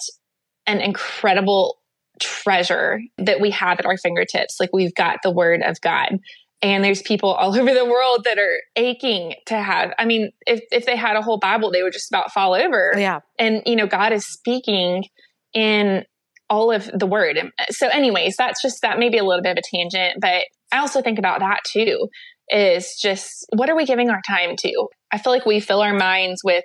[0.67, 1.77] an incredible
[2.19, 4.57] treasure that we have at our fingertips.
[4.59, 6.19] Like we've got the word of God.
[6.63, 9.93] And there's people all over the world that are aching to have.
[9.99, 12.95] I mean, if, if they had a whole Bible, they would just about fall over.
[12.97, 13.21] Yeah.
[13.39, 15.05] And, you know, God is speaking
[15.53, 16.05] in
[16.49, 17.39] all of the word.
[17.39, 20.79] Uh, so, anyways, that's just that maybe a little bit of a tangent, but I
[20.79, 22.09] also think about that too
[22.49, 24.89] is just what are we giving our time to?
[25.13, 26.65] I feel like we fill our minds with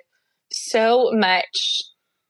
[0.52, 1.82] so much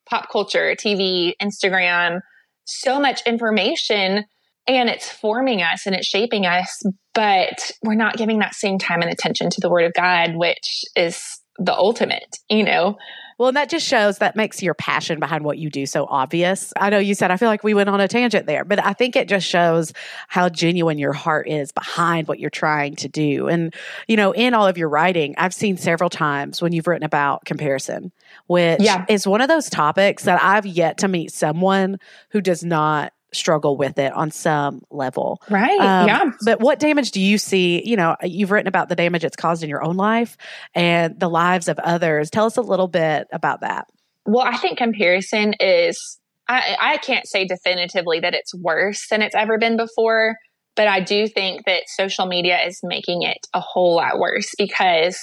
[0.08, 2.20] pop culture, TV, Instagram,
[2.64, 4.24] so much information
[4.66, 6.82] and it's forming us and it's shaping us,
[7.14, 10.84] but we're not giving that same time and attention to the word of God, which
[10.96, 12.96] is the ultimate, you know?
[13.38, 16.72] Well, and that just shows that makes your passion behind what you do so obvious.
[16.78, 18.92] I know you said, I feel like we went on a tangent there, but I
[18.92, 19.92] think it just shows
[20.28, 23.48] how genuine your heart is behind what you're trying to do.
[23.48, 23.74] And,
[24.06, 27.44] you know, in all of your writing, I've seen several times when you've written about
[27.44, 28.12] comparison,
[28.46, 29.06] which yeah.
[29.08, 31.98] is one of those topics that I've yet to meet someone
[32.30, 35.40] who does not struggle with it on some level.
[35.48, 35.80] Right.
[35.80, 36.30] Um, yeah.
[36.44, 37.82] But what damage do you see?
[37.84, 40.36] You know, you've written about the damage it's caused in your own life
[40.74, 42.30] and the lives of others.
[42.30, 43.88] Tell us a little bit about that.
[44.26, 46.18] Well, I think comparison is,
[46.48, 50.36] I, I can't say definitively that it's worse than it's ever been before,
[50.76, 55.18] but I do think that social media is making it a whole lot worse because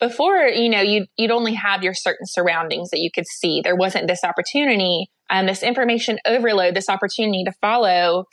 [0.00, 3.60] before, you know, you'd, you'd only have your certain surroundings that you could see.
[3.62, 8.26] There wasn't this opportunity and this information overload, this opportunity to follow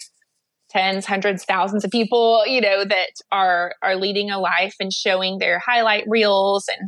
[0.69, 5.39] tens, hundreds, thousands of people, you know, that are are leading a life and showing
[5.39, 6.87] their highlight reels and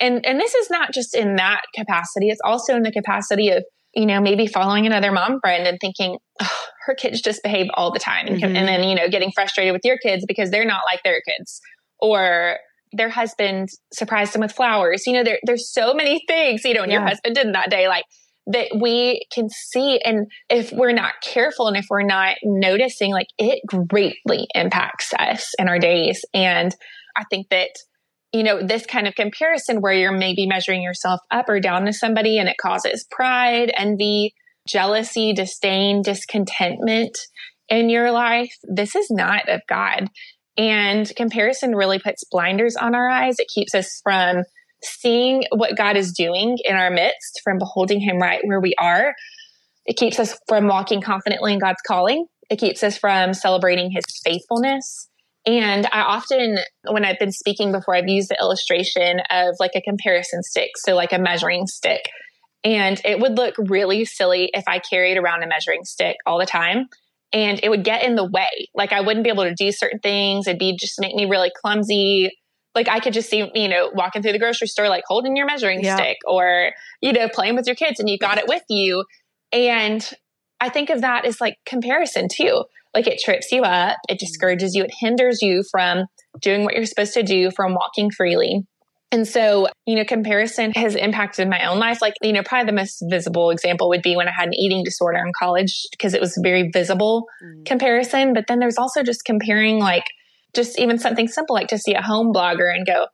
[0.00, 3.64] and and this is not just in that capacity, it's also in the capacity of,
[3.94, 7.92] you know, maybe following another mom friend and thinking, oh, her kids just behave all
[7.92, 8.56] the time and, mm-hmm.
[8.56, 11.60] and then, you know, getting frustrated with your kids because they're not like their kids.
[11.98, 12.56] Or
[12.92, 15.06] their husband surprised them with flowers.
[15.06, 17.00] You know, there, there's so many things, you know, and yeah.
[17.00, 18.04] your husband did that day, like
[18.52, 20.00] that we can see.
[20.04, 25.52] And if we're not careful and if we're not noticing, like it greatly impacts us
[25.58, 26.24] in our days.
[26.34, 26.74] And
[27.16, 27.70] I think that,
[28.32, 31.92] you know, this kind of comparison where you're maybe measuring yourself up or down to
[31.92, 34.34] somebody and it causes pride, envy,
[34.68, 37.16] jealousy, disdain, discontentment
[37.68, 40.08] in your life, this is not of God.
[40.56, 43.36] And comparison really puts blinders on our eyes.
[43.38, 44.42] It keeps us from
[44.82, 49.14] seeing what God is doing in our midst, from beholding Him right where we are.
[49.86, 52.26] It keeps us from walking confidently in God's calling.
[52.50, 55.08] It keeps us from celebrating His faithfulness.
[55.46, 56.58] And I often,
[56.90, 60.70] when I've been speaking before, I've used the illustration of like a comparison stick.
[60.76, 62.10] So, like a measuring stick.
[62.62, 66.44] And it would look really silly if I carried around a measuring stick all the
[66.44, 66.88] time
[67.32, 68.68] and it would get in the way.
[68.74, 70.46] Like I wouldn't be able to do certain things.
[70.46, 72.30] It'd be just make me really clumsy.
[72.74, 75.46] Like I could just see, you know, walking through the grocery store, like holding your
[75.46, 75.96] measuring yeah.
[75.96, 79.04] stick or, you know, playing with your kids and you got it with you.
[79.52, 80.08] And
[80.60, 82.64] I think of that as like comparison too.
[82.94, 86.06] Like it trips you up, it discourages you, it hinders you from
[86.40, 88.66] doing what you're supposed to do, from walking freely.
[89.12, 92.00] And so, you know, comparison has impacted my own life.
[92.00, 94.84] Like, you know, probably the most visible example would be when I had an eating
[94.84, 97.66] disorder in college because it was very visible mm.
[97.66, 98.32] comparison.
[98.32, 100.04] But then there's also just comparing, like,
[100.54, 103.06] just even something simple, like to see a home blogger and go,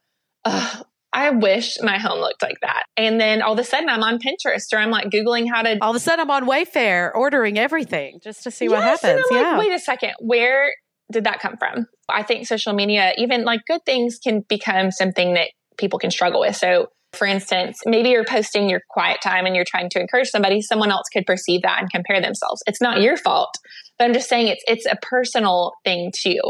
[0.44, 2.85] oh, I wish my home looked like that.
[2.96, 5.79] And then all of a sudden I'm on Pinterest or I'm like Googling how to.
[5.81, 9.25] All of a sudden I'm on Wayfair ordering everything just to see yes, what happens.
[9.31, 9.57] yeah.
[9.57, 10.12] Like, Wait a second.
[10.20, 10.75] Where
[11.11, 11.87] did that come from?
[12.09, 16.40] I think social media, even like good things can become something that people can struggle
[16.40, 16.57] with.
[16.57, 20.61] So, for instance, maybe you're posting your quiet time and you're trying to encourage somebody,
[20.61, 22.62] someone else could perceive that and compare themselves.
[22.66, 23.55] It's not your fault,
[23.99, 26.40] but I'm just saying it's it's a personal thing too.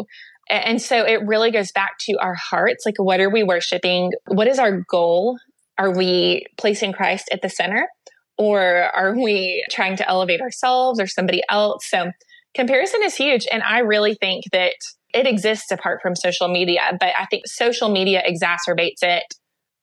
[0.48, 2.84] And so it really goes back to our hearts.
[2.86, 4.12] Like, what are we worshiping?
[4.28, 5.38] What is our goal?
[5.78, 7.88] Are we placing Christ at the center?
[8.38, 11.88] Or are we trying to elevate ourselves or somebody else?
[11.88, 12.10] So
[12.54, 13.46] comparison is huge.
[13.50, 14.74] And I really think that
[15.12, 19.24] it exists apart from social media, but I think social media exacerbates it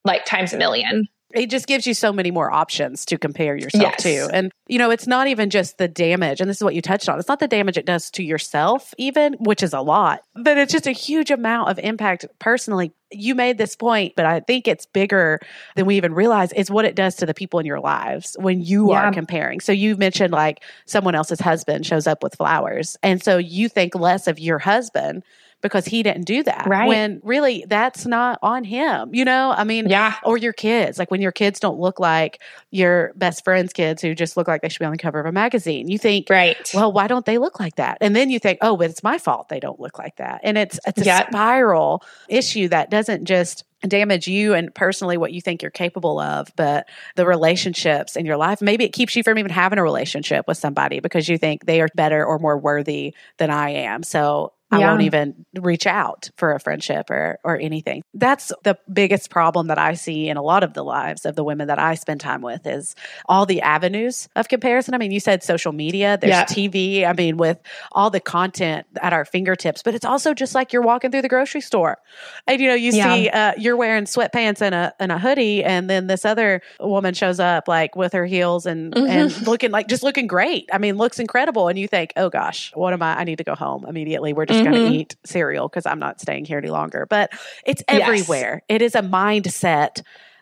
[0.06, 3.84] like times a million it just gives you so many more options to compare yourself
[3.84, 4.04] yes.
[4.04, 4.30] to.
[4.32, 7.10] And, you know, it's not even just the damage, and this is what you touched
[7.10, 7.20] on.
[7.20, 10.72] It's not the damage it does to yourself, even, which is a lot, but it's
[10.72, 12.94] just a huge amount of impact personally.
[13.12, 15.40] You made this point, but I think it's bigger
[15.76, 16.52] than we even realize.
[16.56, 19.02] It's what it does to the people in your lives when you yeah.
[19.02, 19.60] are comparing.
[19.60, 22.98] So you mentioned like someone else's husband shows up with flowers.
[23.04, 25.24] And so you think less of your husband
[25.64, 26.68] because he didn't do that.
[26.68, 26.88] Right.
[26.88, 29.52] When really that's not on him, you know?
[29.58, 30.18] I mean, yeah.
[30.24, 34.14] Or your kids, like when your kids don't look like your best friend's kids who
[34.14, 35.90] just look like they should be on the cover of a magazine.
[35.90, 36.70] You think, right.
[36.74, 37.98] well, why don't they look like that?
[38.02, 40.42] And then you think, oh, but it's my fault they don't look like that.
[40.44, 45.42] And it's, it's a spiral issue that doesn't just damage you and personally what you
[45.42, 49.38] think you're capable of, but the relationships in your life, maybe it keeps you from
[49.38, 53.14] even having a relationship with somebody because you think they are better or more worthy
[53.38, 54.04] than I am.
[54.04, 54.90] So I yeah.
[54.90, 58.04] won't even reach out for a friendship or or anything.
[58.14, 61.44] That's the biggest problem that I see in a lot of the lives of the
[61.44, 62.96] women that I spend time with is
[63.28, 64.94] all the avenues of comparison.
[64.94, 66.46] I mean, you said social media, there's yeah.
[66.46, 67.60] TV, I mean with
[67.92, 71.30] all the content at our fingertips, but it's also just like you're walking through the
[71.30, 72.00] grocery store.
[72.48, 73.14] And you know, you yeah.
[73.14, 77.14] see uh, you're wearing sweatpants and a and a hoodie and then this other woman
[77.14, 79.06] shows up like with her heels and mm-hmm.
[79.06, 80.68] and looking like just looking great.
[80.74, 83.44] I mean, looks incredible and you think, "Oh gosh, what am I I need to
[83.44, 84.34] go home immediately.
[84.34, 84.74] We're just mm-hmm.
[84.74, 87.06] going to eat cereal because I'm not staying here any longer.
[87.10, 87.32] But
[87.66, 88.64] it's everywhere.
[88.70, 88.76] Yes.
[88.76, 90.02] It is a mindset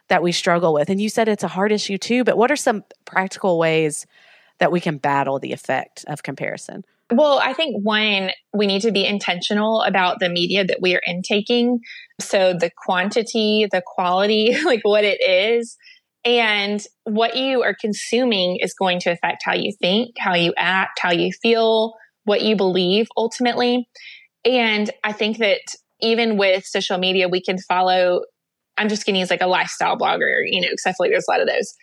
[0.10, 0.90] that we struggle with.
[0.90, 4.06] And you said it's a hard issue too, but what are some practical ways
[4.60, 6.84] that we can battle the effect of comparison?
[7.12, 11.02] Well, I think one, we need to be intentional about the media that we are
[11.06, 11.80] intaking.
[12.20, 15.78] So the quantity, the quality, like what it is.
[16.24, 21.00] And what you are consuming is going to affect how you think, how you act,
[21.02, 23.88] how you feel, what you believe ultimately.
[24.46, 25.62] And I think that
[26.02, 28.22] even with social media, we can follow,
[28.78, 31.12] I'm just going to use like a lifestyle blogger, you know, because I feel like
[31.12, 31.74] there's a lot of those.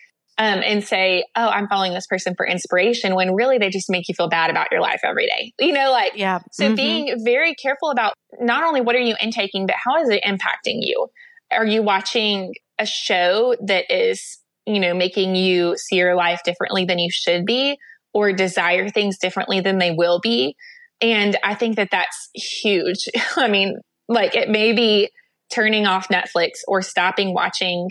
[0.41, 4.07] Um, and say, oh, I'm following this person for inspiration when really they just make
[4.07, 5.51] you feel bad about your life every day.
[5.59, 6.39] You know, like, yeah.
[6.53, 6.75] So mm-hmm.
[6.75, 10.79] being very careful about not only what are you intaking, but how is it impacting
[10.79, 11.09] you?
[11.51, 16.85] Are you watching a show that is, you know, making you see your life differently
[16.85, 17.77] than you should be?
[18.13, 20.55] Or desire things differently than they will be.
[21.01, 23.05] And I think that that's huge.
[23.35, 25.09] I mean, like it may be
[25.49, 27.89] turning off Netflix or stopping watching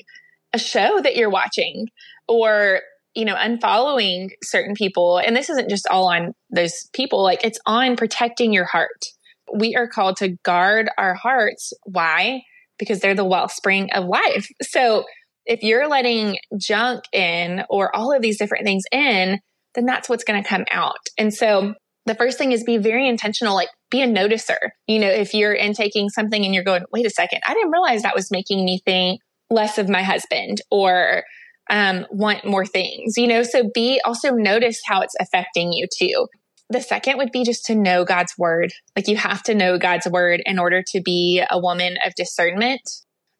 [0.52, 1.86] a show that you're watching
[2.26, 2.80] or,
[3.14, 5.18] you know, unfollowing certain people.
[5.18, 9.04] And this isn't just all on those people, like it's on protecting your heart.
[9.52, 11.72] We are called to guard our hearts.
[11.84, 12.42] Why?
[12.78, 14.48] Because they're the wellspring of life.
[14.62, 15.04] So
[15.46, 19.40] if you're letting junk in or all of these different things in,
[19.78, 20.98] then that's what's going to come out.
[21.16, 24.58] And so the first thing is be very intentional, like be a noticer.
[24.88, 28.02] You know, if you're intaking something and you're going, wait a second, I didn't realize
[28.02, 31.22] that was making me think less of my husband or
[31.70, 36.26] um, want more things, you know, so be also notice how it's affecting you too.
[36.70, 38.72] The second would be just to know God's word.
[38.96, 42.80] Like you have to know God's word in order to be a woman of discernment.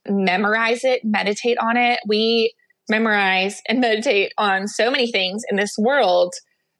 [0.06, 2.00] Memorize it, meditate on it.
[2.06, 2.54] We
[2.88, 6.34] memorize and meditate on so many things in this world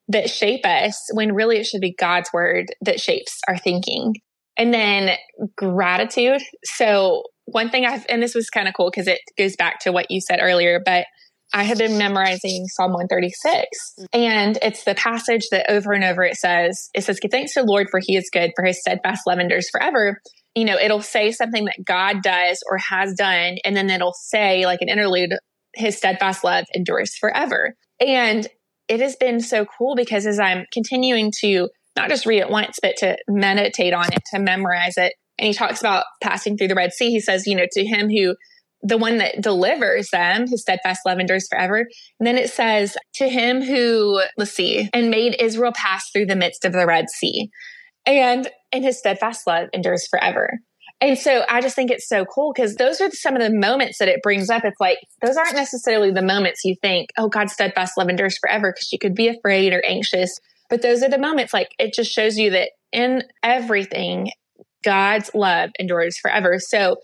[0.09, 4.15] that shape us when really it should be God's word that shapes our thinking.
[4.57, 5.17] And then
[5.57, 6.43] gratitude.
[6.65, 9.93] So one thing I've, and this was kind of cool because it goes back to
[9.93, 11.07] what you said earlier, but
[11.53, 14.09] I have been memorizing Psalm 136.
[14.13, 17.61] And it's the passage that over and over it says, it says, Give thanks to
[17.61, 20.21] the Lord for he is good, for his steadfast love endures forever.
[20.55, 24.67] You know, it'll say something that God does or has done, and then it'll say,
[24.67, 25.33] like an interlude,
[25.79, 27.75] his steadfast love endures forever.
[28.01, 28.47] And
[28.89, 32.79] it has been so cool because as I'm continuing to not just read it once,
[32.81, 35.15] but to meditate on it, to memorize it.
[35.39, 37.11] And he talks about passing through the Red Sea.
[37.11, 38.35] He says, you know, to him who
[38.83, 41.87] the one that delivers them, his steadfast love endures forever.
[42.21, 46.37] And then it says, to him who, let's see, and made Israel pass through the
[46.37, 47.51] midst of the Red Sea.
[48.07, 50.61] And, and his steadfast love endures forever.
[51.01, 53.99] And so I just think it's so cool because those are some of the moments
[53.99, 54.65] that it brings up.
[54.65, 58.73] It's like, those aren't necessarily the moments you think, oh, God's steadfast love endures forever
[58.73, 60.39] because you could be afraid or anxious.
[60.69, 64.33] But those are the moments like it just shows you that in everything,
[64.85, 66.59] God's love endures forever.
[66.59, 66.97] So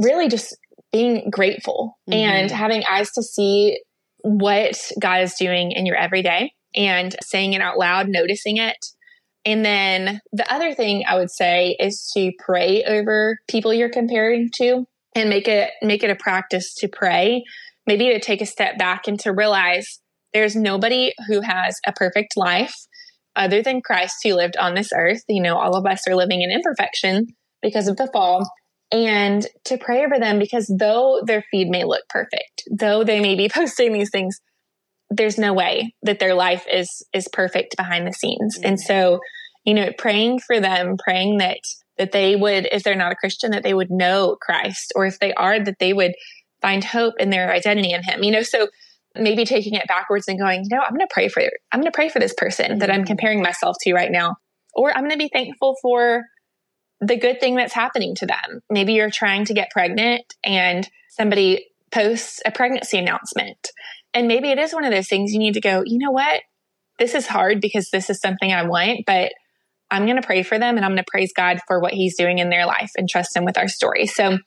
[0.00, 0.56] really just
[0.92, 2.18] being grateful mm-hmm.
[2.18, 3.78] and having eyes to see
[4.22, 8.76] what God is doing in your everyday and saying it out loud, noticing it.
[9.48, 14.50] And then the other thing I would say is to pray over people you're comparing
[14.56, 14.84] to
[15.14, 17.44] and make it make it a practice to pray,
[17.86, 20.00] maybe to take a step back and to realize
[20.34, 22.74] there's nobody who has a perfect life
[23.36, 25.22] other than Christ who lived on this earth.
[25.28, 27.28] You know, all of us are living in imperfection
[27.62, 28.46] because of the fall
[28.92, 33.34] and to pray over them because though their feed may look perfect, though they may
[33.34, 34.42] be posting these things,
[35.10, 38.56] there's no way that their life is is perfect behind the scenes.
[38.56, 38.66] Mm-hmm.
[38.66, 39.20] And so,
[39.64, 41.58] you know, praying for them, praying that
[41.96, 45.18] that they would, if they're not a Christian, that they would know Christ, or if
[45.18, 46.12] they are, that they would
[46.62, 48.22] find hope in their identity in Him.
[48.22, 48.68] You know, so
[49.14, 51.42] maybe taking it backwards and going, you know, I'm going to pray for
[51.72, 52.78] I'm going to pray for this person mm-hmm.
[52.78, 53.06] that I'm mm-hmm.
[53.06, 54.36] comparing myself to right now,
[54.74, 56.24] or I'm going to be thankful for
[57.00, 58.60] the good thing that's happening to them.
[58.70, 63.70] Maybe you're trying to get pregnant and somebody posts a pregnancy announcement.
[64.14, 66.42] And maybe it is one of those things you need to go, you know what?
[66.98, 69.32] This is hard because this is something I want, but
[69.90, 72.16] I'm going to pray for them and I'm going to praise God for what he's
[72.16, 74.06] doing in their life and trust him with our story.
[74.06, 74.38] So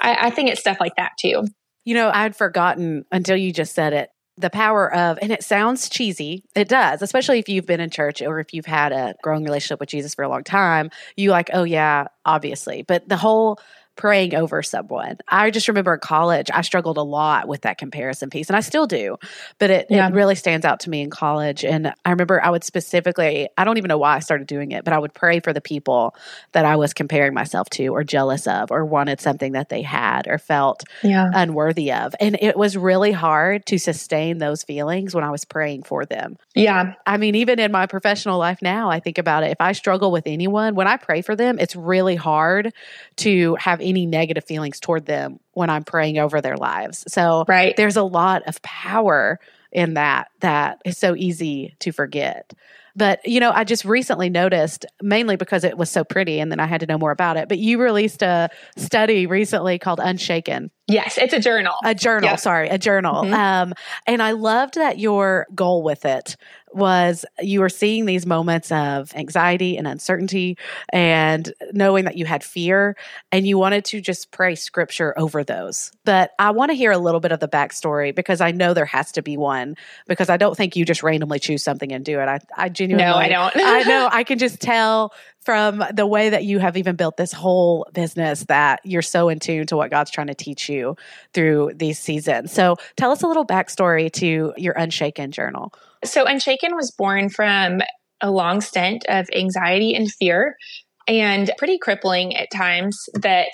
[0.00, 1.44] I, I think it's stuff like that too.
[1.84, 5.88] You know, I'd forgotten until you just said it the power of, and it sounds
[5.88, 6.44] cheesy.
[6.54, 9.80] It does, especially if you've been in church or if you've had a growing relationship
[9.80, 10.90] with Jesus for a long time.
[11.16, 12.82] You like, oh, yeah, obviously.
[12.82, 13.58] But the whole
[13.96, 15.18] praying over someone.
[15.28, 18.60] I just remember in college, I struggled a lot with that comparison piece, and I
[18.60, 19.18] still do,
[19.58, 20.08] but it, yeah.
[20.08, 21.64] it really stands out to me in college.
[21.64, 24.84] And I remember I would specifically, I don't even know why I started doing it,
[24.84, 26.14] but I would pray for the people
[26.52, 30.26] that I was comparing myself to or jealous of or wanted something that they had
[30.26, 31.30] or felt yeah.
[31.34, 32.14] unworthy of.
[32.20, 36.38] And it was really hard to sustain those feelings when I was praying for them.
[36.54, 36.94] Yeah.
[37.06, 39.50] I mean, even in my professional life now, I think about it.
[39.50, 42.72] If I struggle with anyone, when I pray for them, it's really hard
[43.16, 47.04] to have any negative feelings toward them when I'm praying over their lives.
[47.08, 47.76] So right.
[47.76, 49.38] there's a lot of power
[49.72, 52.52] in that that is so easy to forget.
[52.96, 56.60] But, you know, I just recently noticed, mainly because it was so pretty and then
[56.60, 60.70] I had to know more about it, but you released a study recently called Unshaken.
[60.90, 61.74] Yes, it's a journal.
[61.84, 62.40] A journal, yep.
[62.40, 63.24] sorry, a journal.
[63.24, 63.34] Mm-hmm.
[63.34, 63.74] Um,
[64.06, 66.36] and I loved that your goal with it
[66.72, 70.56] was you were seeing these moments of anxiety and uncertainty
[70.90, 72.96] and knowing that you had fear
[73.32, 75.92] and you wanted to just pray scripture over those.
[76.04, 78.84] But I want to hear a little bit of the backstory because I know there
[78.84, 79.76] has to be one
[80.06, 82.28] because I don't think you just randomly choose something and do it.
[82.28, 83.56] I, I genuinely, no, I don't.
[83.56, 87.32] I know I can just tell from the way that you have even built this
[87.32, 90.96] whole business that you're so in tune to what God's trying to teach you
[91.32, 92.52] through these seasons.
[92.52, 95.72] So tell us a little backstory to your Unshaken journal.
[96.04, 97.80] So, Unshaken was born from
[98.22, 100.56] a long stint of anxiety and fear,
[101.06, 103.50] and pretty crippling at times that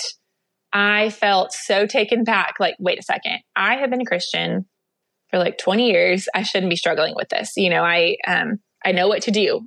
[0.72, 2.54] I felt so taken back.
[2.60, 4.66] Like, wait a second, I have been a Christian
[5.30, 6.28] for like 20 years.
[6.34, 7.52] I shouldn't be struggling with this.
[7.56, 9.66] You know, I um, I know what to do.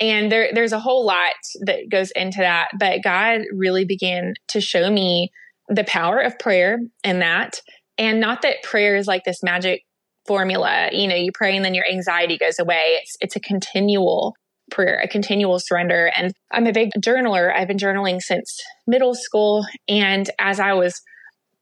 [0.00, 1.34] And there, there's a whole lot
[1.66, 2.68] that goes into that.
[2.78, 5.30] But God really began to show me
[5.68, 7.60] the power of prayer and that.
[7.98, 9.84] And not that prayer is like this magic
[10.26, 10.88] formula.
[10.92, 12.98] You know, you pray and then your anxiety goes away.
[13.00, 14.34] It's it's a continual
[14.70, 16.10] prayer, a continual surrender.
[16.16, 17.54] And I'm a big journaler.
[17.54, 19.64] I've been journaling since middle school.
[19.88, 21.00] And as I was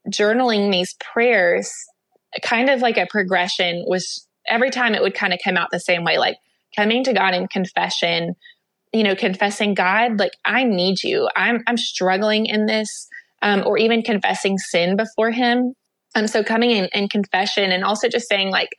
[0.09, 1.73] journaling these prayers,
[2.43, 5.81] kind of like a progression was every time it would kind of come out the
[5.81, 6.37] same way, like
[6.77, 8.35] coming to God in confession,
[8.93, 11.29] you know, confessing God, like I need you.
[11.37, 13.09] I'm I'm struggling in this.
[13.43, 15.73] Um, or even confessing sin before him
[16.15, 18.71] um, so coming in, in confession and also just saying like,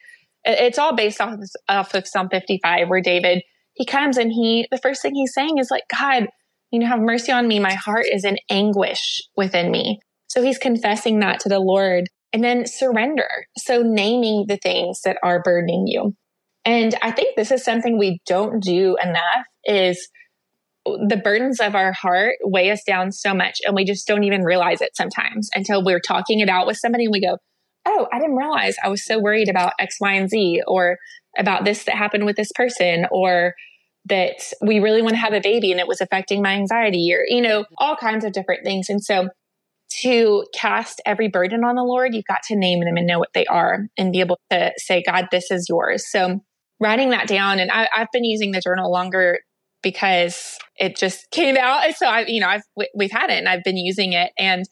[0.43, 4.67] it's all based off of, off of Psalm 55 where David, he comes and he,
[4.71, 6.27] the first thing he's saying is like, God,
[6.71, 7.59] you know, have mercy on me.
[7.59, 9.99] My heart is in anguish within me.
[10.27, 12.07] So he's confessing that to the Lord.
[12.33, 13.27] And then surrender.
[13.57, 16.15] So naming the things that are burdening you.
[16.66, 20.09] And I think this is something we don't do enough is
[20.86, 24.41] the burdens of our heart weigh us down so much and we just don't even
[24.43, 27.38] realize it sometimes until we're talking it out with somebody and we go,
[27.86, 30.97] Oh, I didn't realize I was so worried about X, Y, and Z or
[31.38, 33.53] about this that happened with this person or
[34.05, 37.24] that we really want to have a baby and it was affecting my anxiety or,
[37.28, 38.89] you know, all kinds of different things.
[38.89, 39.30] And so
[40.01, 43.34] to cast every burden on the Lord, you've got to name them and know what
[43.34, 46.09] they are and be able to say, God, this is yours.
[46.09, 46.41] So
[46.82, 49.39] writing that down, and I, have been using the journal longer
[49.82, 51.84] because it just came out.
[51.95, 52.63] So I, you know, I've,
[52.95, 54.32] we've had it and I've been using it.
[54.38, 54.65] And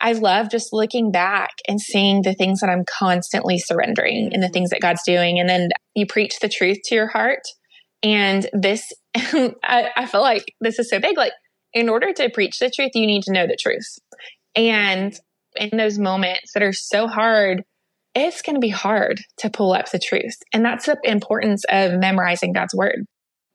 [0.00, 4.46] I love just looking back and seeing the things that I'm constantly surrendering and the
[4.46, 4.52] mm-hmm.
[4.52, 5.40] things that God's doing.
[5.40, 7.40] And then you preach the truth to your heart.
[8.02, 11.16] And this, I, I feel like this is so big.
[11.16, 11.32] Like,
[11.74, 13.98] in order to preach the truth, you need to know the truth.
[14.54, 15.18] And
[15.56, 17.62] in those moments that are so hard,
[18.26, 20.36] it's going to be hard to pull up the truth.
[20.52, 23.04] And that's the importance of memorizing God's word.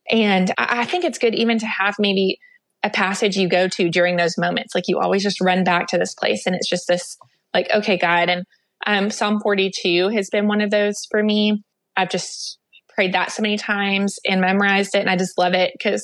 [0.10, 2.38] And I think it's good even to have maybe
[2.84, 4.76] a passage you go to during those moments.
[4.76, 7.18] Like you always just run back to this place and it's just this
[7.54, 8.30] like, okay, God.
[8.30, 8.46] And
[8.86, 11.64] um, Psalm 42 has been one of those for me.
[11.96, 12.60] I've just
[12.90, 15.00] prayed that so many times and memorized it.
[15.00, 16.04] And I just love it because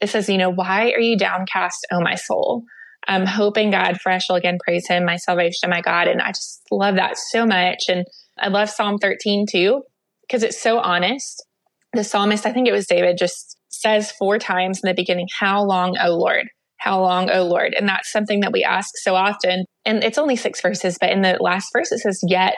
[0.00, 2.64] it says, you know, why are you downcast, oh my soul?
[3.08, 6.08] I'm hoping God for I shall again praise him, my salvation, my God.
[6.08, 7.84] And I just love that so much.
[7.88, 8.06] And
[8.38, 9.82] I love Psalm 13 too,
[10.22, 11.44] because it's so honest.
[11.94, 15.64] The psalmist, I think it was David, just says four times in the beginning, How
[15.64, 16.48] long, O Lord?
[16.76, 17.74] How long, O Lord?
[17.74, 19.64] And that's something that we ask so often.
[19.84, 22.54] And it's only six verses, but in the last verse it says, Yet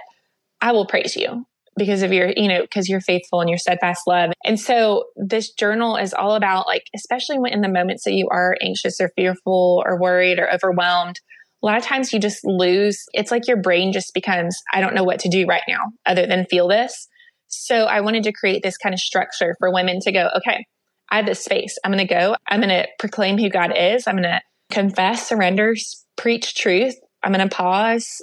[0.61, 1.47] I will praise you
[1.81, 4.33] because of your, you know, because you're faithful and your steadfast love.
[4.45, 8.29] And so this journal is all about like, especially when in the moments that you
[8.31, 11.17] are anxious or fearful or worried or overwhelmed,
[11.63, 13.03] a lot of times you just lose.
[13.15, 16.27] It's like your brain just becomes, I don't know what to do right now other
[16.27, 17.09] than feel this.
[17.49, 20.67] So I wanted to create this kind of structure for women to go, okay,
[21.11, 21.79] I have this space.
[21.83, 22.37] I'm going to go.
[22.47, 24.07] I'm going to proclaim who God is.
[24.07, 25.75] I'm going to confess, surrender,
[26.19, 26.95] preach truth.
[27.23, 28.21] I'm going to pause,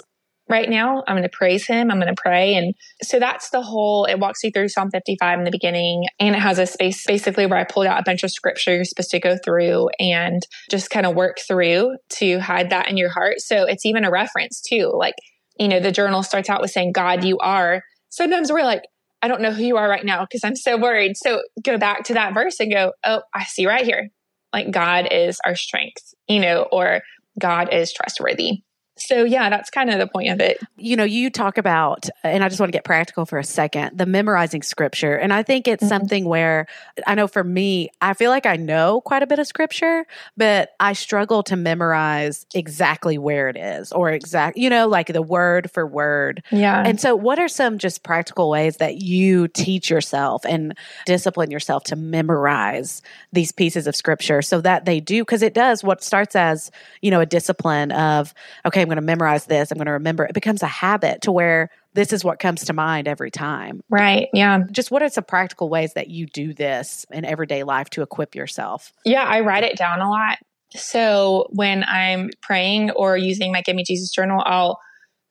[0.48, 1.02] right now.
[1.06, 1.90] I'm going to praise him.
[1.90, 2.54] I'm going to pray.
[2.54, 6.06] And so that's the whole, it walks you through Psalm 55 in the beginning.
[6.18, 8.84] And it has a space basically where I pulled out a bunch of scripture you're
[8.84, 13.10] supposed to go through and just kind of work through to hide that in your
[13.10, 13.40] heart.
[13.40, 14.92] So it's even a reference too.
[14.94, 15.14] Like,
[15.58, 17.82] you know, the journal starts out with saying, God, you are.
[18.08, 18.82] Sometimes we're like,
[19.20, 21.16] I don't know who you are right now because I'm so worried.
[21.16, 24.10] So go back to that verse and go, oh, I see right here.
[24.52, 27.02] Like God is our strength, you know, or
[27.38, 28.62] God is trustworthy
[28.98, 30.58] so yeah, that's kind of the point of it.
[30.76, 33.96] You know, you talk about, and I just want to get practical for a second,
[33.96, 35.14] the memorizing scripture.
[35.14, 35.88] And I think it's mm-hmm.
[35.88, 36.66] something where
[37.06, 40.70] I know for me, I feel like I know quite a bit of scripture, but
[40.80, 45.70] I struggle to memorize exactly where it is or exact, you know, like the word
[45.70, 46.42] for word.
[46.50, 46.82] Yeah.
[46.84, 50.76] And so what are some just practical ways that you teach yourself and
[51.06, 55.84] discipline yourself to memorize these pieces of scripture so that they do, because it does
[55.84, 56.70] what starts as,
[57.02, 58.34] you know, a discipline of,
[58.66, 59.70] okay, I'm going to memorize this.
[59.70, 60.24] I'm going to remember.
[60.24, 63.82] It becomes a habit to where this is what comes to mind every time.
[63.90, 64.28] Right.
[64.32, 64.60] Yeah.
[64.70, 68.34] Just what are some practical ways that you do this in everyday life to equip
[68.34, 68.94] yourself?
[69.04, 70.38] Yeah, I write it down a lot.
[70.74, 74.78] So when I'm praying or using my Give Me Jesus journal, I'll,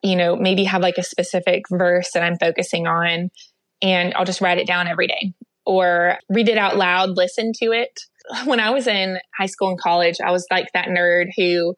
[0.04, 3.32] you know, maybe have like a specific verse that I'm focusing on
[3.82, 5.34] and I'll just write it down every day
[5.66, 8.02] or read it out loud, listen to it.
[8.46, 11.74] When I was in high school and college, I was like that nerd who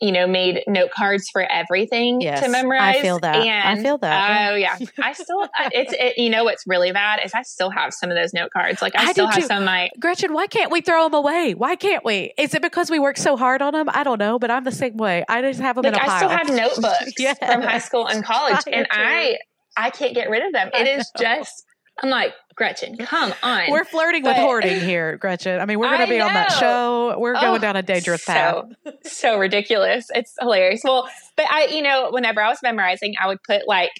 [0.00, 2.96] you know, made note cards for everything yes, to memorize.
[2.96, 3.36] I feel that.
[3.36, 4.50] And, I feel that.
[4.50, 5.48] Oh yeah, I still.
[5.72, 8.50] it's it, you know what's really bad is I still have some of those note
[8.50, 8.82] cards.
[8.82, 9.46] Like I, I still have too.
[9.46, 9.90] some of my.
[10.00, 11.54] Gretchen, why can't we throw them away?
[11.54, 12.32] Why can't we?
[12.36, 13.88] Is it because we work so hard on them?
[13.92, 15.24] I don't know, but I'm the same way.
[15.28, 16.14] I just have them like, in a pile.
[16.14, 17.38] I still have notebooks yes.
[17.38, 19.38] from high school and college, I and I
[19.76, 20.70] I can't get rid of them.
[20.74, 21.64] It is just
[22.02, 23.70] I'm like, Gretchen, come on.
[23.70, 25.60] We're flirting but, with hoarding here, Gretchen.
[25.60, 27.16] I mean, we're going to be on that show.
[27.18, 28.64] We're oh, going down a dangerous so, path.
[29.04, 30.06] so ridiculous.
[30.14, 30.82] It's hilarious.
[30.84, 33.90] Well, but I, you know, whenever I was memorizing, I would put like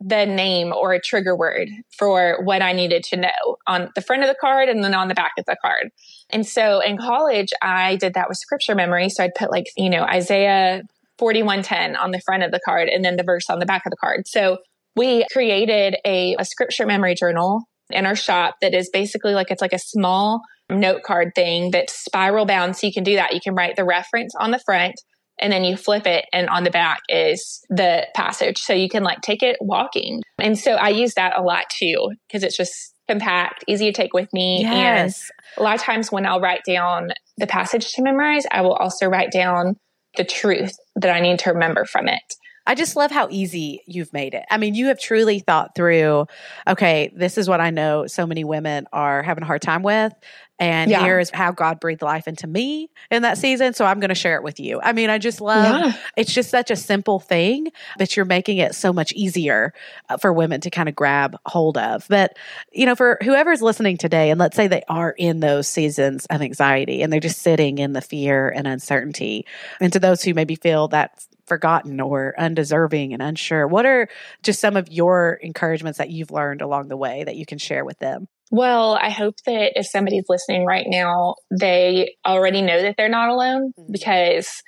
[0.00, 4.22] the name or a trigger word for what I needed to know on the front
[4.22, 5.90] of the card and then on the back of the card.
[6.30, 9.08] And so in college, I did that with scripture memory.
[9.08, 10.82] So I'd put like, you know, Isaiah
[11.18, 13.90] 4110 on the front of the card and then the verse on the back of
[13.90, 14.28] the card.
[14.28, 14.58] So
[14.96, 19.62] we created a, a scripture memory journal in our shop that is basically like it's
[19.62, 20.40] like a small
[20.70, 22.76] note card thing that's spiral bound.
[22.76, 23.34] So you can do that.
[23.34, 24.94] You can write the reference on the front
[25.38, 28.58] and then you flip it and on the back is the passage.
[28.58, 30.22] So you can like take it walking.
[30.38, 34.14] And so I use that a lot too because it's just compact, easy to take
[34.14, 34.62] with me.
[34.62, 35.30] Yes.
[35.56, 38.74] And a lot of times when I'll write down the passage to memorize, I will
[38.74, 39.76] also write down
[40.16, 42.22] the truth that I need to remember from it.
[42.66, 44.44] I just love how easy you've made it.
[44.50, 46.26] I mean, you have truly thought through,
[46.66, 50.12] okay, this is what I know so many women are having a hard time with.
[50.58, 51.02] And yeah.
[51.02, 53.74] here is how God breathed life into me in that season.
[53.74, 54.80] So I'm going to share it with you.
[54.82, 55.92] I mean, I just love yeah.
[56.16, 59.74] it's just such a simple thing, but you're making it so much easier
[60.08, 62.06] uh, for women to kind of grab hold of.
[62.08, 62.38] But,
[62.72, 66.40] you know, for whoever's listening today, and let's say they are in those seasons of
[66.40, 69.44] anxiety and they're just sitting in the fear and uncertainty,
[69.78, 74.08] and to those who maybe feel that forgotten or undeserving and unsure, what are
[74.42, 77.84] just some of your encouragements that you've learned along the way that you can share
[77.84, 78.28] with them?
[78.50, 83.28] Well, I hope that if somebody's listening right now, they already know that they're not
[83.28, 83.92] alone mm-hmm.
[83.92, 84.62] because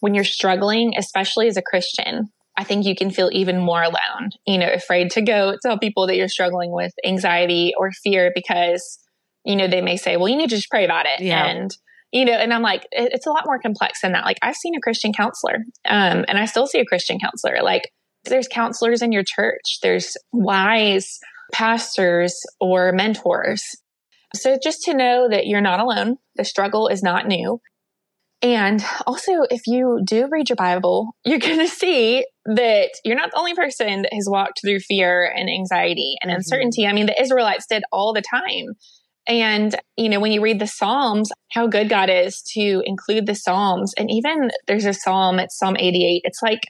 [0.00, 4.30] when you're struggling, especially as a Christian, I think you can feel even more alone,
[4.46, 9.00] you know, afraid to go tell people that you're struggling with anxiety or fear because,
[9.44, 11.20] you know, they may say, well, you need to just pray about it.
[11.20, 11.44] Yeah.
[11.44, 11.76] And,
[12.14, 14.24] you know, and I'm like, it's a lot more complex than that.
[14.24, 15.56] Like, I've seen a Christian counselor,
[15.88, 17.58] um, and I still see a Christian counselor.
[17.60, 17.90] Like,
[18.24, 21.18] there's counselors in your church, there's wise
[21.52, 23.64] pastors or mentors.
[24.32, 27.60] So just to know that you're not alone, the struggle is not new.
[28.40, 33.32] And also, if you do read your Bible, you're going to see that you're not
[33.32, 36.36] the only person that has walked through fear and anxiety and mm-hmm.
[36.36, 36.86] uncertainty.
[36.86, 38.74] I mean, the Israelites did all the time.
[39.26, 43.34] And, you know, when you read the Psalms, how good God is to include the
[43.34, 43.94] Psalms.
[43.96, 46.22] And even there's a Psalm, it's Psalm 88.
[46.24, 46.60] It's like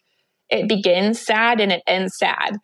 [0.50, 2.57] it begins sad and it ends sad.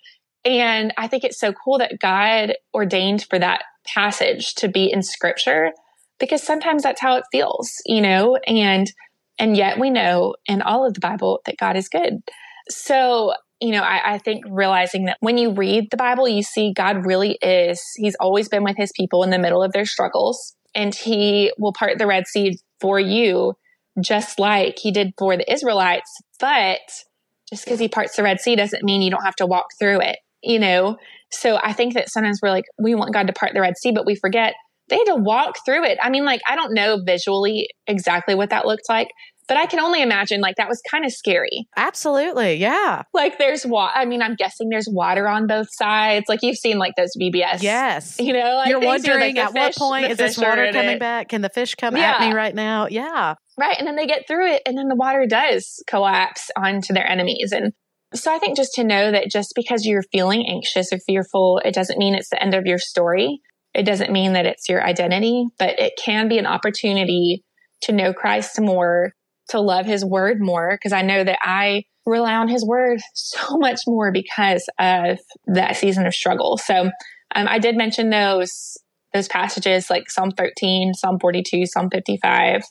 [0.44, 5.02] And I think it's so cool that God ordained for that passage to be in
[5.02, 5.72] scripture
[6.18, 8.86] because sometimes that's how it feels, you know, and
[9.38, 12.20] and yet we know in all of the Bible that God is good.
[12.68, 16.72] So, you know, I, I think realizing that when you read the Bible, you see
[16.74, 20.54] God really is, He's always been with His people in the middle of their struggles,
[20.74, 23.54] and He will part the Red Sea for you,
[24.00, 26.10] just like He did for the Israelites.
[26.38, 26.80] But
[27.48, 30.00] just because He parts the Red Sea doesn't mean you don't have to walk through
[30.00, 30.96] it you know?
[31.30, 33.92] So I think that sometimes we're like, we want God to part the Red Sea,
[33.92, 34.54] but we forget
[34.88, 35.98] they had to walk through it.
[36.02, 39.08] I mean, like, I don't know visually exactly what that looked like,
[39.50, 41.66] but I can only imagine like that was kind of scary.
[41.76, 42.54] Absolutely.
[42.54, 43.02] Yeah.
[43.12, 43.92] Like there's water.
[43.96, 46.26] I mean, I'm guessing there's water on both sides.
[46.28, 47.60] Like you've seen like those VBS.
[47.60, 48.14] Yes.
[48.20, 51.00] You know, like you're wondering like at fish, what point is this water coming it.
[51.00, 51.30] back?
[51.30, 52.12] Can the fish come yeah.
[52.12, 52.86] at me right now?
[52.88, 53.34] Yeah.
[53.58, 53.74] Right.
[53.76, 57.50] And then they get through it and then the water does collapse onto their enemies.
[57.50, 57.72] And
[58.14, 61.74] so I think just to know that just because you're feeling anxious or fearful, it
[61.74, 63.40] doesn't mean it's the end of your story.
[63.74, 67.42] It doesn't mean that it's your identity, but it can be an opportunity
[67.82, 69.12] to know Christ more,
[69.50, 70.78] to love his word more.
[70.82, 75.76] Cause I know that I rely on his word so much more because of that
[75.76, 76.56] season of struggle.
[76.56, 76.90] So
[77.34, 78.76] um, I did mention those,
[79.12, 82.62] those passages like Psalm 13, Psalm 42, Psalm 55.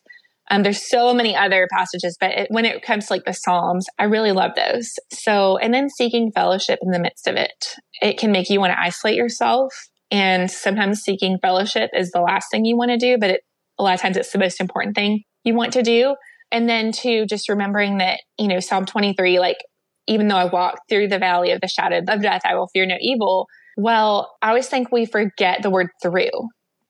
[0.52, 3.86] Um, there's so many other passages, but it, when it comes to like the Psalms,
[4.00, 4.94] I really love those.
[5.12, 8.74] So, and then seeking fellowship in the midst of it, it can make you want
[8.74, 9.72] to isolate yourself.
[10.12, 13.42] And sometimes seeking fellowship is the last thing you want to do, but it,
[13.78, 16.16] a lot of times it's the most important thing you want to do.
[16.52, 19.58] And then to just remembering that, you know, Psalm 23, like,
[20.08, 22.86] even though I walk through the valley of the shadow of death, I will fear
[22.86, 23.48] no evil.
[23.78, 26.32] Well, I always think we forget the word through.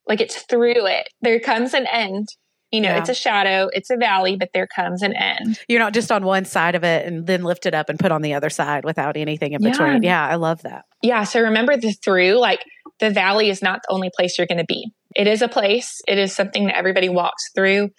[0.07, 1.10] Like it's through it.
[1.22, 2.30] There comes an end
[2.72, 2.99] you know, yeah.
[2.99, 5.60] it's a shadow, it's a valley, but there comes an end.
[5.68, 8.12] You're not just on one side of it and then lift it up and put
[8.12, 10.03] on the other side without anything in between.
[10.03, 10.86] Yeah, I love that.
[11.01, 11.24] Yeah.
[11.24, 12.60] So remember the through, like
[12.99, 14.91] the valley is not the only place you're going to be.
[15.16, 17.89] It is a place, it is something that everybody walks through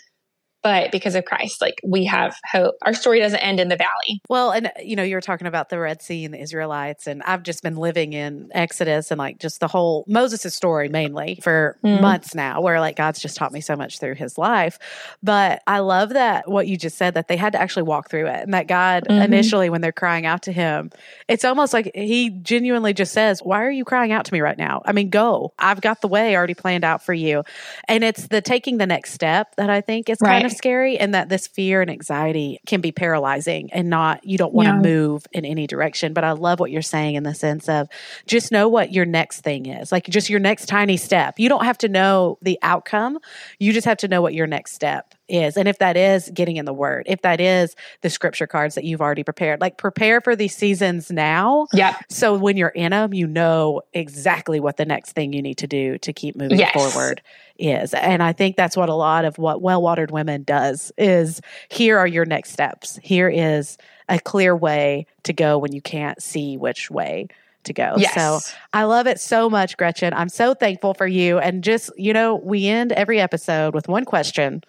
[0.62, 2.74] but because of Christ, like we have hope.
[2.82, 4.20] Our story doesn't end in the valley.
[4.28, 7.22] Well, and you know, you were talking about the Red Sea and the Israelites, and
[7.22, 11.78] I've just been living in Exodus and like just the whole Moses' story mainly for
[11.84, 12.00] mm.
[12.00, 14.78] months now, where like God's just taught me so much through his life.
[15.22, 18.26] But I love that what you just said that they had to actually walk through
[18.26, 19.22] it, and that God mm-hmm.
[19.22, 20.90] initially, when they're crying out to him,
[21.28, 24.58] it's almost like he genuinely just says, Why are you crying out to me right
[24.58, 24.82] now?
[24.84, 25.52] I mean, go.
[25.58, 27.44] I've got the way already planned out for you.
[27.88, 30.32] And it's the taking the next step that I think is right.
[30.32, 34.38] kind of scary and that this fear and anxiety can be paralyzing and not you
[34.38, 34.94] don't want to yeah.
[34.94, 36.12] move in any direction.
[36.12, 37.88] But i love what you're saying in the sense of
[38.26, 41.38] just know what your next thing is like just your next tiny step.
[41.38, 43.18] You don't have to know the outcome.
[43.58, 45.56] You just have to know what your next step is.
[45.56, 48.84] And if that is getting in the word, if that is the scripture cards that
[48.84, 51.66] you've already prepared, like prepare for these seasons now.
[51.72, 51.96] Yeah.
[52.08, 55.66] So when you're in them, you know exactly what the next thing you need to
[55.66, 56.72] do to keep moving yes.
[56.72, 57.22] forward
[57.58, 57.94] is.
[57.94, 61.98] And I think that's what a lot of what well watered women does is here
[61.98, 62.98] are your next steps.
[63.02, 63.78] Here is
[64.08, 67.28] a clear way to go when you can't see which way
[67.64, 67.94] to go.
[67.96, 68.14] Yes.
[68.14, 68.40] So
[68.72, 70.12] I love it so much, Gretchen.
[70.14, 71.38] I'm so thankful for you.
[71.38, 74.64] And just, you know, we end every episode with one question.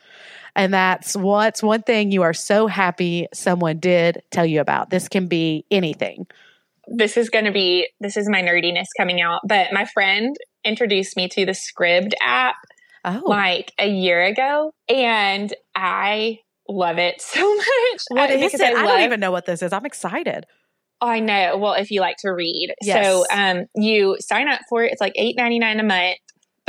[0.56, 4.90] And that's what's one thing you are so happy someone did tell you about.
[4.90, 6.28] This can be anything.
[6.88, 9.42] This is going to be, this is my nerdiness coming out.
[9.48, 10.36] But my friend
[10.66, 12.56] introduced me to the Scribd app
[13.06, 13.24] oh.
[13.26, 14.74] like a year ago.
[14.90, 18.02] And I love it so much.
[18.10, 18.62] What is it?
[18.62, 19.74] I, I don't even know what this is.
[19.74, 20.46] I'm excited.
[21.02, 21.58] I know.
[21.58, 22.74] Well, if you like to read.
[22.82, 23.06] Yes.
[23.06, 24.92] So um, you sign up for it.
[24.92, 26.18] It's like eight ninety nine a month.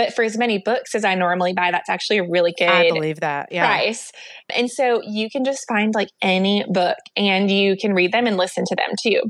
[0.02, 2.88] But for as many books as I normally buy, that's actually a really good I
[2.88, 3.50] believe that.
[3.52, 3.64] Yeah.
[3.64, 4.10] price.
[4.52, 8.36] And so you can just find like any book and you can read them and
[8.36, 9.22] listen to them too.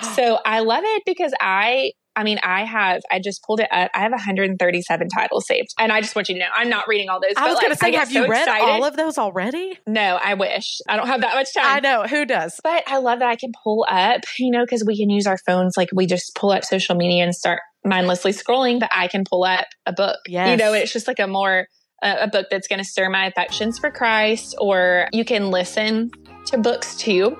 [0.16, 3.90] so I love it because I I mean, I have, I just pulled it up.
[3.94, 5.68] I have 137 titles saved.
[5.78, 7.34] And I just want you to know, I'm not reading all those.
[7.36, 8.64] I was going to say, have so you read excited.
[8.64, 9.78] all of those already?
[9.86, 10.78] No, I wish.
[10.88, 11.66] I don't have that much time.
[11.66, 12.04] I know.
[12.04, 12.58] Who does?
[12.64, 15.36] But I love that I can pull up, you know, because we can use our
[15.46, 15.76] phones.
[15.76, 19.44] Like we just pull up social media and start mindlessly scrolling, but I can pull
[19.44, 20.18] up a book.
[20.26, 20.50] Yes.
[20.50, 21.68] You know, it's just like a more,
[22.02, 26.10] uh, a book that's going to stir my affections for Christ, or you can listen
[26.46, 27.36] to books too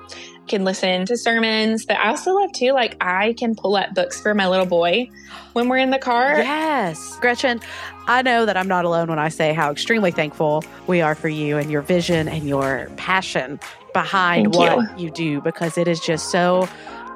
[0.47, 4.19] can listen to sermons, but I also love too, like I can pull up books
[4.19, 5.09] for my little boy
[5.53, 6.39] when we're in the car.
[6.39, 7.17] Yes.
[7.19, 7.59] Gretchen,
[8.07, 11.29] I know that I'm not alone when I say how extremely thankful we are for
[11.29, 13.59] you and your vision and your passion
[13.93, 15.05] behind Thank what you.
[15.05, 16.67] you do because it is just so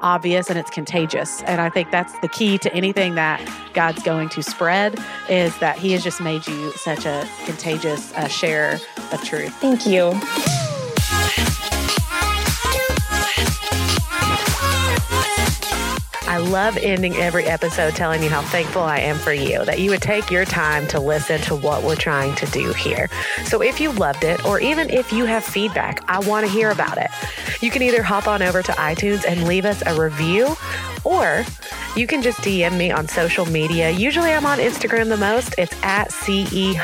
[0.02, 1.42] obvious and it's contagious.
[1.42, 3.40] And I think that's the key to anything that
[3.72, 4.98] God's going to spread
[5.28, 8.78] is that He has just made you such a contagious uh, share
[9.12, 9.54] of truth.
[9.56, 10.12] Thank you.
[16.32, 19.90] I love ending every episode telling you how thankful I am for you, that you
[19.90, 23.10] would take your time to listen to what we're trying to do here.
[23.44, 26.70] So if you loved it, or even if you have feedback, I want to hear
[26.70, 27.10] about it.
[27.60, 30.56] You can either hop on over to iTunes and leave us a review,
[31.04, 31.44] or
[31.96, 33.90] you can just DM me on social media.
[33.90, 35.54] Usually I'm on Instagram the most.
[35.58, 36.74] It's at CE.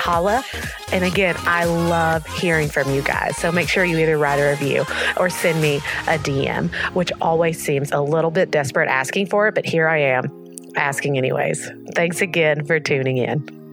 [0.93, 3.37] And again, I love hearing from you guys.
[3.37, 4.85] So make sure you either write a review
[5.17, 5.77] or send me
[6.07, 9.99] a DM, which always seems a little bit desperate asking for it, but here I
[9.99, 11.71] am asking anyways.
[11.95, 13.68] Thanks again for tuning in.